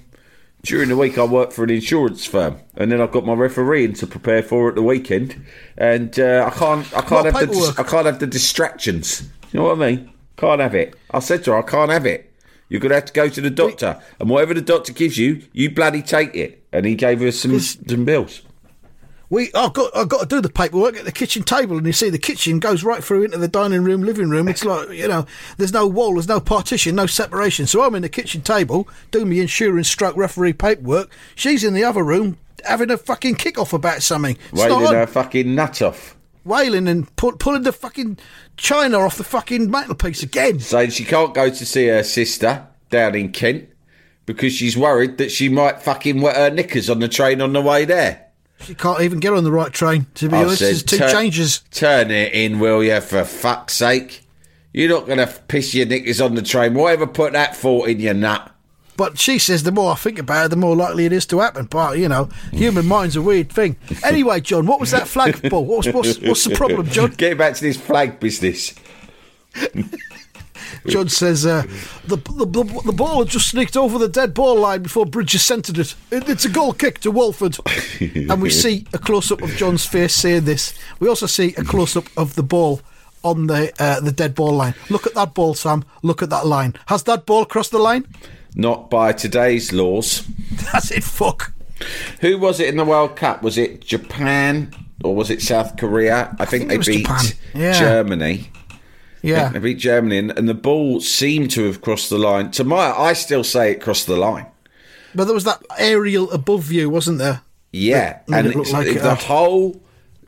during 0.67 0.89
the 0.89 0.97
week 0.97 1.17
I 1.17 1.23
work 1.23 1.53
for 1.53 1.63
an 1.63 1.69
insurance 1.69 2.25
firm, 2.25 2.59
and 2.75 2.91
then 2.91 2.99
I've 2.99 3.11
got 3.11 3.25
my 3.25 3.33
refereeing 3.33 3.93
to 3.93 4.05
prepare 4.05 4.43
for 4.43 4.67
at 4.67 4.75
the 4.75 4.83
weekend, 4.83 5.41
and 5.77 6.19
uh, 6.19 6.49
I 6.51 6.57
can't 6.57 6.93
I 6.95 7.01
can't 7.01 7.25
have 7.25 7.33
the. 7.35 7.75
I 7.77 7.83
can't 7.83 8.05
have 8.05 8.19
the 8.19 8.27
distractions. 8.27 9.21
You 9.51 9.61
know 9.61 9.67
what 9.67 9.81
I 9.81 9.91
mean? 9.91 10.11
Can't 10.35 10.59
have 10.59 10.75
it. 10.75 10.93
I 11.11 11.19
said 11.19 11.45
to 11.45 11.51
her, 11.51 11.59
I 11.59 11.61
can't 11.61 11.89
have 11.89 12.05
it. 12.05 12.33
You're 12.67 12.81
gonna 12.81 12.95
have 12.95 13.05
to 13.05 13.13
go 13.13 13.29
to 13.29 13.41
the 13.41 13.49
doctor, 13.49 14.01
and 14.19 14.29
whatever 14.29 14.53
the 14.53 14.61
doctor 14.61 14.91
gives 14.91 15.17
you, 15.17 15.41
you 15.53 15.71
bloody 15.71 16.01
take 16.01 16.35
it. 16.35 16.63
And 16.73 16.85
he 16.85 16.95
gave 16.95 17.21
her 17.21 17.31
some 17.31 17.59
some 17.59 18.03
bills. 18.03 18.41
We, 19.29 19.51
I've 19.53 19.73
got, 19.73 19.95
I've 19.95 20.07
got 20.07 20.21
to 20.21 20.25
do 20.25 20.39
the 20.39 20.49
paperwork 20.49 20.95
at 20.95 21.03
the 21.03 21.11
kitchen 21.11 21.43
table, 21.43 21.77
and 21.77 21.85
you 21.85 21.91
see 21.91 22.09
the 22.09 22.17
kitchen 22.17 22.59
goes 22.59 22.83
right 22.83 23.03
through 23.03 23.23
into 23.23 23.37
the 23.37 23.49
dining 23.49 23.83
room, 23.83 24.01
living 24.03 24.29
room. 24.29 24.47
It's 24.47 24.63
like 24.63 24.89
you 24.91 25.07
know, 25.07 25.25
there's 25.57 25.73
no 25.73 25.85
wall, 25.85 26.13
there's 26.13 26.29
no 26.29 26.39
partition, 26.39 26.95
no 26.95 27.07
separation. 27.07 27.67
So 27.67 27.83
I'm 27.83 27.95
in 27.95 28.03
the 28.03 28.09
kitchen 28.09 28.41
table 28.41 28.87
doing 29.11 29.29
my 29.29 29.35
insurance 29.35 29.89
stroke 29.89 30.15
referee 30.15 30.53
paperwork. 30.53 31.09
She's 31.35 31.63
in 31.65 31.73
the 31.73 31.83
other 31.83 32.03
room 32.03 32.37
having 32.65 32.89
a 32.89 32.97
fucking 32.97 33.35
kick 33.35 33.57
off 33.57 33.73
about 33.73 34.01
something. 34.01 34.37
It's 34.51 34.61
Wailing 34.61 34.93
her 34.93 35.07
fucking 35.07 35.53
nut 35.53 35.81
off. 35.81 36.15
wailing 36.45 36.87
and 36.87 37.13
pull, 37.17 37.33
pulling 37.33 37.63
the 37.63 37.73
fucking 37.73 38.17
china 38.55 38.97
off 38.99 39.17
the 39.17 39.23
fucking 39.25 39.69
mantelpiece 39.69 40.23
again. 40.23 40.59
saying 40.59 40.91
she 40.91 41.03
can't 41.03 41.33
go 41.33 41.49
to 41.49 41.65
see 41.65 41.87
her 41.87 42.03
sister 42.03 42.65
down 42.89 43.15
in 43.15 43.31
Kent 43.33 43.67
because 44.25 44.53
she's 44.53 44.77
worried 44.77 45.17
that 45.17 45.31
she 45.31 45.49
might 45.49 45.81
fucking 45.81 46.21
wet 46.21 46.37
her 46.37 46.49
knickers 46.49 46.89
on 46.89 46.99
the 46.99 47.09
train 47.09 47.41
on 47.41 47.51
the 47.53 47.61
way 47.61 47.83
there. 47.83 48.26
She 48.67 48.75
can't 48.75 48.99
even 48.99 49.21
get 49.21 49.31
on 49.31 49.45
the 49.45 49.51
right 49.51 49.71
train. 49.71 50.07
To 50.15 50.27
be 50.27 50.35
I 50.35 50.43
honest, 50.43 50.59
said, 50.59 50.67
there's 50.67 50.83
two 50.83 50.97
"Tur- 50.97 51.09
changes. 51.09 51.59
Turn 51.71 52.11
it 52.11 52.33
in, 52.33 52.59
will 52.59 52.83
you, 52.83 52.99
for 52.99 53.23
fuck's 53.23 53.73
sake? 53.73 54.25
You're 54.73 54.89
not 54.89 55.05
going 55.05 55.19
to 55.19 55.27
piss 55.47 55.73
your 55.73 55.85
knickers 55.85 56.19
on 56.19 56.35
the 56.35 56.41
train. 56.41 56.73
Whatever 56.73 57.07
put 57.07 57.31
that 57.31 57.55
thought 57.55 57.87
in 57.87 58.01
your 58.01 58.13
nut? 58.13 58.51
But 58.97 59.17
she 59.17 59.39
says 59.39 59.63
the 59.63 59.71
more 59.71 59.93
I 59.93 59.95
think 59.95 60.19
about 60.19 60.47
it, 60.47 60.49
the 60.49 60.57
more 60.57 60.75
likely 60.75 61.05
it 61.05 61.13
is 61.13 61.25
to 61.27 61.39
happen. 61.39 61.67
But 61.67 61.97
you 61.97 62.09
know, 62.09 62.29
human 62.51 62.85
mind's 62.89 63.15
a 63.15 63.21
weird 63.21 63.49
thing. 63.49 63.77
Anyway, 64.03 64.41
John, 64.41 64.65
what 64.65 64.81
was 64.81 64.91
that 64.91 65.07
flag 65.07 65.49
ball? 65.49 65.63
What's 65.63 65.87
what's, 65.93 66.19
what's 66.19 66.43
the 66.43 66.55
problem, 66.55 66.87
John? 66.89 67.11
Get 67.17 67.37
back 67.37 67.55
to 67.55 67.61
this 67.61 67.77
flag 67.77 68.19
business. 68.19 68.75
John 70.87 71.09
says 71.09 71.45
uh, 71.45 71.63
the, 72.05 72.17
the 72.17 72.45
the 72.45 72.81
the 72.85 72.91
ball 72.91 73.19
had 73.19 73.29
just 73.29 73.49
sneaked 73.49 73.75
over 73.75 73.97
the 73.97 74.07
dead 74.07 74.33
ball 74.33 74.59
line 74.59 74.83
before 74.83 75.05
Bridges 75.05 75.45
centred 75.45 75.77
it. 75.77 75.95
it. 76.11 76.29
It's 76.29 76.45
a 76.45 76.49
goal 76.49 76.73
kick 76.73 76.99
to 76.99 77.11
Walford, 77.11 77.57
and 77.99 78.41
we 78.41 78.49
see 78.49 78.85
a 78.93 78.97
close 78.97 79.31
up 79.31 79.41
of 79.41 79.49
John's 79.51 79.85
face 79.85 80.15
saying 80.15 80.45
this. 80.45 80.73
We 80.99 81.07
also 81.07 81.25
see 81.25 81.53
a 81.55 81.63
close 81.63 81.95
up 81.95 82.05
of 82.17 82.35
the 82.35 82.43
ball 82.43 82.81
on 83.23 83.47
the 83.47 83.73
uh, 83.79 83.99
the 83.99 84.11
dead 84.11 84.35
ball 84.35 84.53
line. 84.53 84.75
Look 84.89 85.05
at 85.05 85.13
that 85.15 85.33
ball, 85.33 85.53
Sam. 85.53 85.83
Look 86.01 86.21
at 86.21 86.29
that 86.29 86.45
line. 86.45 86.75
Has 86.87 87.03
that 87.03 87.25
ball 87.25 87.45
crossed 87.45 87.71
the 87.71 87.79
line? 87.79 88.07
Not 88.55 88.89
by 88.89 89.13
today's 89.13 89.71
laws. 89.71 90.27
That's 90.71 90.91
it. 90.91 91.03
Fuck. 91.03 91.53
Who 92.21 92.39
was 92.39 92.59
it 92.59 92.69
in 92.69 92.77
the 92.77 92.85
World 92.85 93.15
Cup? 93.15 93.43
Was 93.43 93.57
it 93.57 93.81
Japan 93.81 94.73
or 95.03 95.15
was 95.15 95.29
it 95.29 95.41
South 95.41 95.77
Korea? 95.77 96.35
I, 96.39 96.45
think, 96.45 96.69
think 96.69 96.83
they 96.83 96.91
beat 96.91 97.05
Japan. 97.05 97.25
Yeah. 97.53 97.79
Germany. 97.79 98.49
Yeah. 99.21 99.49
They 99.49 99.59
beat 99.59 99.77
Germany, 99.79 100.17
and, 100.19 100.37
and 100.37 100.47
the 100.47 100.53
ball 100.53 101.01
seemed 101.01 101.51
to 101.51 101.65
have 101.65 101.81
crossed 101.81 102.09
the 102.09 102.17
line. 102.17 102.51
To 102.51 102.63
my, 102.63 102.91
I 102.91 103.13
still 103.13 103.43
say 103.43 103.71
it 103.71 103.81
crossed 103.81 104.07
the 104.07 104.15
line. 104.17 104.45
But 105.15 105.25
there 105.25 105.33
was 105.33 105.43
that 105.45 105.61
aerial 105.77 106.29
above 106.31 106.71
you, 106.71 106.89
wasn't 106.89 107.17
there? 107.17 107.41
Yeah, 107.73 108.19
That 108.27 108.45
and 108.45 108.47
it 108.55 108.71
like 108.71 108.87
it 108.87 109.01
the 109.01 109.09
had- 109.15 109.23
whole 109.23 109.81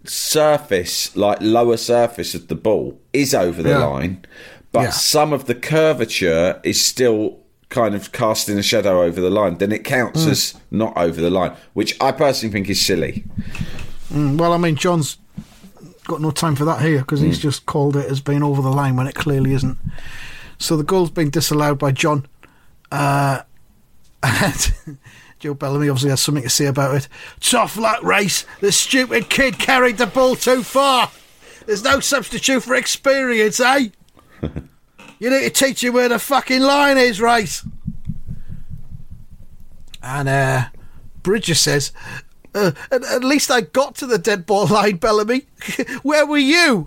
surface, 0.06 1.16
like 1.16 1.38
lower 1.42 1.78
surface 1.78 2.34
of 2.36 2.48
the 2.48 2.56
ball, 2.56 3.00
is 3.14 3.34
over 3.34 3.62
the 3.62 3.70
Yeah. 3.70 3.86
line, 3.86 4.26
but 4.72 4.82
Yeah. 4.82 4.90
some 4.92 5.34
of 5.34 5.46
the 5.46 5.56
curvature 5.56 6.60
is 6.64 6.84
still 6.84 7.38
kind 7.70 7.94
of 7.94 8.12
casting 8.12 8.58
a 8.58 8.64
shadow 8.64 9.04
over 9.04 9.22
the 9.22 9.30
line. 9.30 9.58
Then 9.60 9.72
it 9.72 9.84
counts 9.84 10.26
Mm. 10.26 10.32
as 10.32 10.54
not 10.72 10.94
over 10.98 11.22
the 11.22 11.30
line, 11.30 11.52
which 11.74 11.96
I 12.02 12.12
personally 12.12 12.52
think 12.52 12.70
is 12.70 12.82
silly. 12.82 13.24
Mm, 14.12 14.38
well, 14.38 14.54
I 14.54 14.58
mean, 14.58 14.76
John's 14.76 15.18
got 16.10 16.22
no 16.22 16.32
time 16.32 16.56
for 16.56 16.66
that 16.66 16.82
here 16.82 17.00
because 17.00 17.22
he's 17.22 17.40
just 17.40 17.66
called 17.66 17.96
it 17.96 18.10
as 18.10 18.20
being 18.20 18.44
over 18.44 18.62
the 18.62 18.72
line 18.72 18.96
when 18.96 19.08
it 19.08 19.16
clearly 19.16 19.54
isn't. 19.54 19.78
So 20.58 20.76
the 20.76 20.84
goal's 20.84 21.12
been 21.12 21.30
disallowed 21.30 21.78
by 21.80 21.92
John. 21.92 22.26
Uh, 22.92 23.44
and 24.24 24.98
Joe 25.38 25.54
Bellamy 25.54 25.88
obviously 25.88 26.10
has 26.10 26.20
something 26.20 26.44
to 26.44 26.50
say 26.50 26.66
about 26.66 26.96
it. 26.96 27.08
Tough 27.40 27.78
luck 27.78 28.04
Race. 28.04 28.46
The 28.60 28.72
stupid 28.72 29.30
kid 29.30 29.60
carried 29.60 29.98
the 29.98 30.08
ball 30.08 30.36
too 30.36 30.64
far. 30.64 31.12
There's 31.66 31.84
no 31.84 32.00
substitute 32.00 32.64
for 32.64 32.74
experience, 32.74 33.60
eh? 33.60 33.90
you 35.20 35.30
need 35.30 35.44
to 35.44 35.50
teach 35.52 35.84
him 35.84 35.94
where 35.94 36.10
the 36.10 36.20
fucking 36.20 36.62
line 36.62 36.98
is, 36.98 37.22
Race. 37.22 37.64
And 40.02 40.28
uh, 40.28 40.66
Bridges 41.22 41.60
says, 41.60 41.92
uh, 42.60 42.72
at, 42.92 43.04
at 43.04 43.24
least 43.24 43.50
I 43.52 43.62
got 43.62 43.96
to 43.96 44.06
the 44.06 44.18
dead 44.18 44.46
ball 44.46 44.68
line, 44.76 44.98
Bellamy. 44.98 45.48
Where 46.04 46.26
were 46.26 46.38
you? 46.38 46.86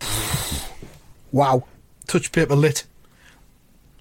wow. 1.32 1.64
Touch 2.06 2.32
paper 2.32 2.56
lit. 2.56 2.84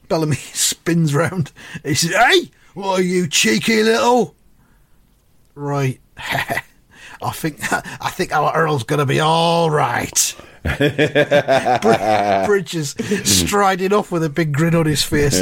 Bellamy 0.07 0.35
spins 0.53 1.13
round. 1.13 1.51
He 1.83 1.93
says, 1.93 2.15
Hey, 2.15 2.51
what 2.73 2.99
are 2.99 3.03
you 3.03 3.27
cheeky 3.27 3.83
little? 3.83 4.35
Right. 5.55 5.99
I 7.21 7.31
think 7.31 7.59
I 7.73 8.09
think 8.11 8.31
our 8.31 8.53
Earl's 8.55 8.83
gonna 8.83 9.05
be 9.05 9.19
all 9.19 9.71
right. 9.71 10.35
Br- 10.63 10.69
Bridger's 12.45 12.95
striding 13.27 13.91
off 13.93 14.11
with 14.11 14.23
a 14.23 14.29
big 14.29 14.53
grin 14.53 14.75
on 14.75 14.85
his 14.85 15.01
face. 15.03 15.41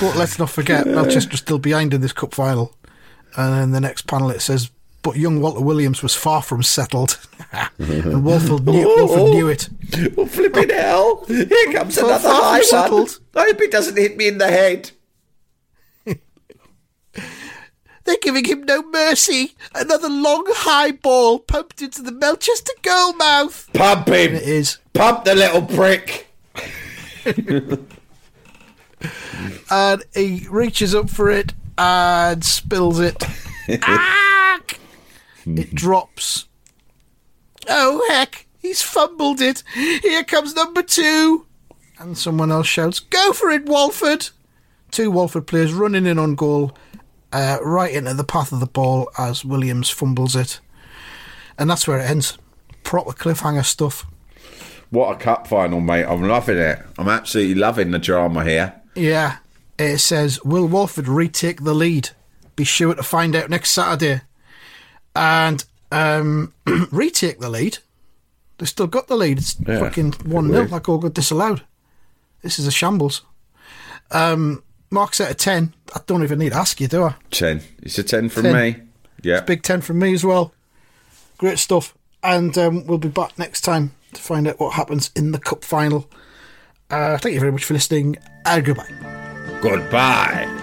But 0.00 0.16
let's 0.16 0.38
not 0.38 0.50
forget, 0.50 0.86
Melchester's 0.86 1.40
still 1.40 1.58
behind 1.58 1.94
in 1.94 2.00
this 2.00 2.12
cup 2.12 2.34
final. 2.34 2.74
And 3.36 3.52
then 3.54 3.70
the 3.72 3.80
next 3.80 4.06
panel 4.06 4.30
it 4.30 4.40
says, 4.40 4.70
but 5.06 5.16
young 5.16 5.40
Walter 5.40 5.60
Williams 5.60 6.02
was 6.02 6.16
far 6.16 6.42
from 6.42 6.64
settled. 6.64 7.20
and 7.78 8.24
Walford 8.24 8.66
knew, 8.66 8.88
Walford 8.98 9.32
knew 9.34 9.48
it. 9.48 9.68
Oh, 10.16 10.26
flipping 10.26 10.70
hell! 10.70 11.24
Here 11.26 11.72
comes 11.72 11.96
another 11.96 12.28
high 12.28 12.58
one. 12.58 12.64
settled. 12.64 13.20
I 13.36 13.44
hope 13.44 13.60
it 13.60 13.70
doesn't 13.70 13.96
hit 13.96 14.16
me 14.16 14.26
in 14.26 14.38
the 14.38 14.48
head. 14.48 14.90
They're 18.04 18.16
giving 18.20 18.46
him 18.46 18.64
no 18.64 18.82
mercy. 18.82 19.54
Another 19.76 20.08
long 20.08 20.44
high 20.48 20.90
ball 20.90 21.38
pumped 21.38 21.82
into 21.82 22.02
the 22.02 22.10
Melchester 22.10 22.72
goal 22.82 23.12
mouth. 23.12 23.68
Pump 23.74 24.08
him! 24.08 24.34
It 24.34 24.42
is. 24.42 24.78
Pump 24.92 25.24
the 25.24 25.36
little 25.36 25.62
prick! 25.62 26.26
And 29.70 30.02
he 30.14 30.46
reaches 30.50 30.94
up 30.94 31.10
for 31.10 31.30
it 31.30 31.52
and 31.78 32.44
spills 32.44 33.00
it. 33.00 33.22
Ah! 33.82 34.60
It 35.44 35.74
drops. 35.74 36.46
Oh, 37.68 38.06
heck. 38.08 38.46
He's 38.60 38.82
fumbled 38.82 39.40
it. 39.40 39.62
Here 39.74 40.22
comes 40.24 40.54
number 40.54 40.82
two. 40.82 41.46
And 41.98 42.16
someone 42.16 42.52
else 42.52 42.66
shouts, 42.66 43.00
Go 43.00 43.32
for 43.32 43.50
it, 43.50 43.64
Walford. 43.66 44.28
Two 44.90 45.10
Walford 45.10 45.46
players 45.46 45.72
running 45.72 46.06
in 46.06 46.18
on 46.18 46.34
goal, 46.36 46.76
uh, 47.32 47.58
right 47.62 47.92
into 47.92 48.14
the 48.14 48.24
path 48.24 48.52
of 48.52 48.60
the 48.60 48.66
ball 48.66 49.10
as 49.18 49.44
Williams 49.44 49.90
fumbles 49.90 50.36
it. 50.36 50.60
And 51.58 51.68
that's 51.70 51.88
where 51.88 51.98
it 51.98 52.08
ends. 52.08 52.38
Proper 52.82 53.12
cliffhanger 53.12 53.64
stuff. 53.64 54.06
What 54.90 55.16
a 55.16 55.18
cup 55.18 55.48
final, 55.48 55.80
mate. 55.80 56.04
I'm 56.04 56.22
loving 56.22 56.58
it. 56.58 56.78
I'm 56.98 57.08
absolutely 57.08 57.56
loving 57.56 57.90
the 57.90 57.98
drama 57.98 58.44
here. 58.44 58.80
Yeah. 58.96 59.36
It 59.78 59.98
says, 59.98 60.42
Will 60.42 60.66
Walford 60.66 61.06
retake 61.08 61.62
the 61.62 61.74
lead? 61.74 62.10
Be 62.56 62.64
sure 62.64 62.94
to 62.94 63.02
find 63.02 63.36
out 63.36 63.50
next 63.50 63.70
Saturday. 63.70 64.22
And 65.14 65.64
um, 65.92 66.52
retake 66.90 67.38
the 67.40 67.50
lead. 67.50 67.78
They've 68.58 68.68
still 68.68 68.86
got 68.86 69.08
the 69.08 69.16
lead. 69.16 69.38
It's 69.38 69.56
Yeah. 69.66 69.80
fucking 69.80 70.12
1 70.24 70.46
0. 70.48 70.58
Weird. 70.60 70.70
That 70.70 70.82
goal 70.82 70.98
got 70.98 71.12
disallowed. 71.14 71.62
This 72.42 72.58
is 72.58 72.66
a 72.66 72.70
shambles. 72.70 73.22
Um, 74.10 74.62
Mark's 74.90 75.20
out 75.20 75.30
of 75.30 75.36
10. 75.36 75.74
I 75.94 76.00
don't 76.06 76.22
even 76.22 76.38
need 76.38 76.52
to 76.52 76.58
ask 76.58 76.80
you, 76.80 76.88
do 76.88 77.02
I? 77.04 77.14
10. 77.30 77.60
It's 77.82 77.98
a 77.98 78.02
10 78.02 78.28
from 78.30 78.44
10. 78.44 78.54
me. 78.54 78.76
Yeah. 79.22 79.40
Big 79.40 79.62
10 79.62 79.80
from 79.82 79.98
me 79.98 80.14
as 80.14 80.24
well. 80.24 80.54
Great 81.38 81.58
stuff. 81.58 81.94
And 82.22 82.56
um, 82.56 82.86
we'll 82.86 82.98
be 82.98 83.08
back 83.08 83.38
next 83.38 83.60
time 83.60 83.92
to 84.14 84.22
find 84.22 84.48
out 84.48 84.58
what 84.58 84.74
happens 84.74 85.10
in 85.14 85.32
the 85.32 85.38
cup 85.38 85.64
final. 85.64 86.08
Uh, 86.90 87.18
thank 87.18 87.34
you 87.34 87.40
very 87.40 87.52
much 87.52 87.64
for 87.64 87.74
listening. 87.74 88.16
Goodbye. 88.44 88.92
Goodbye. 89.60 90.62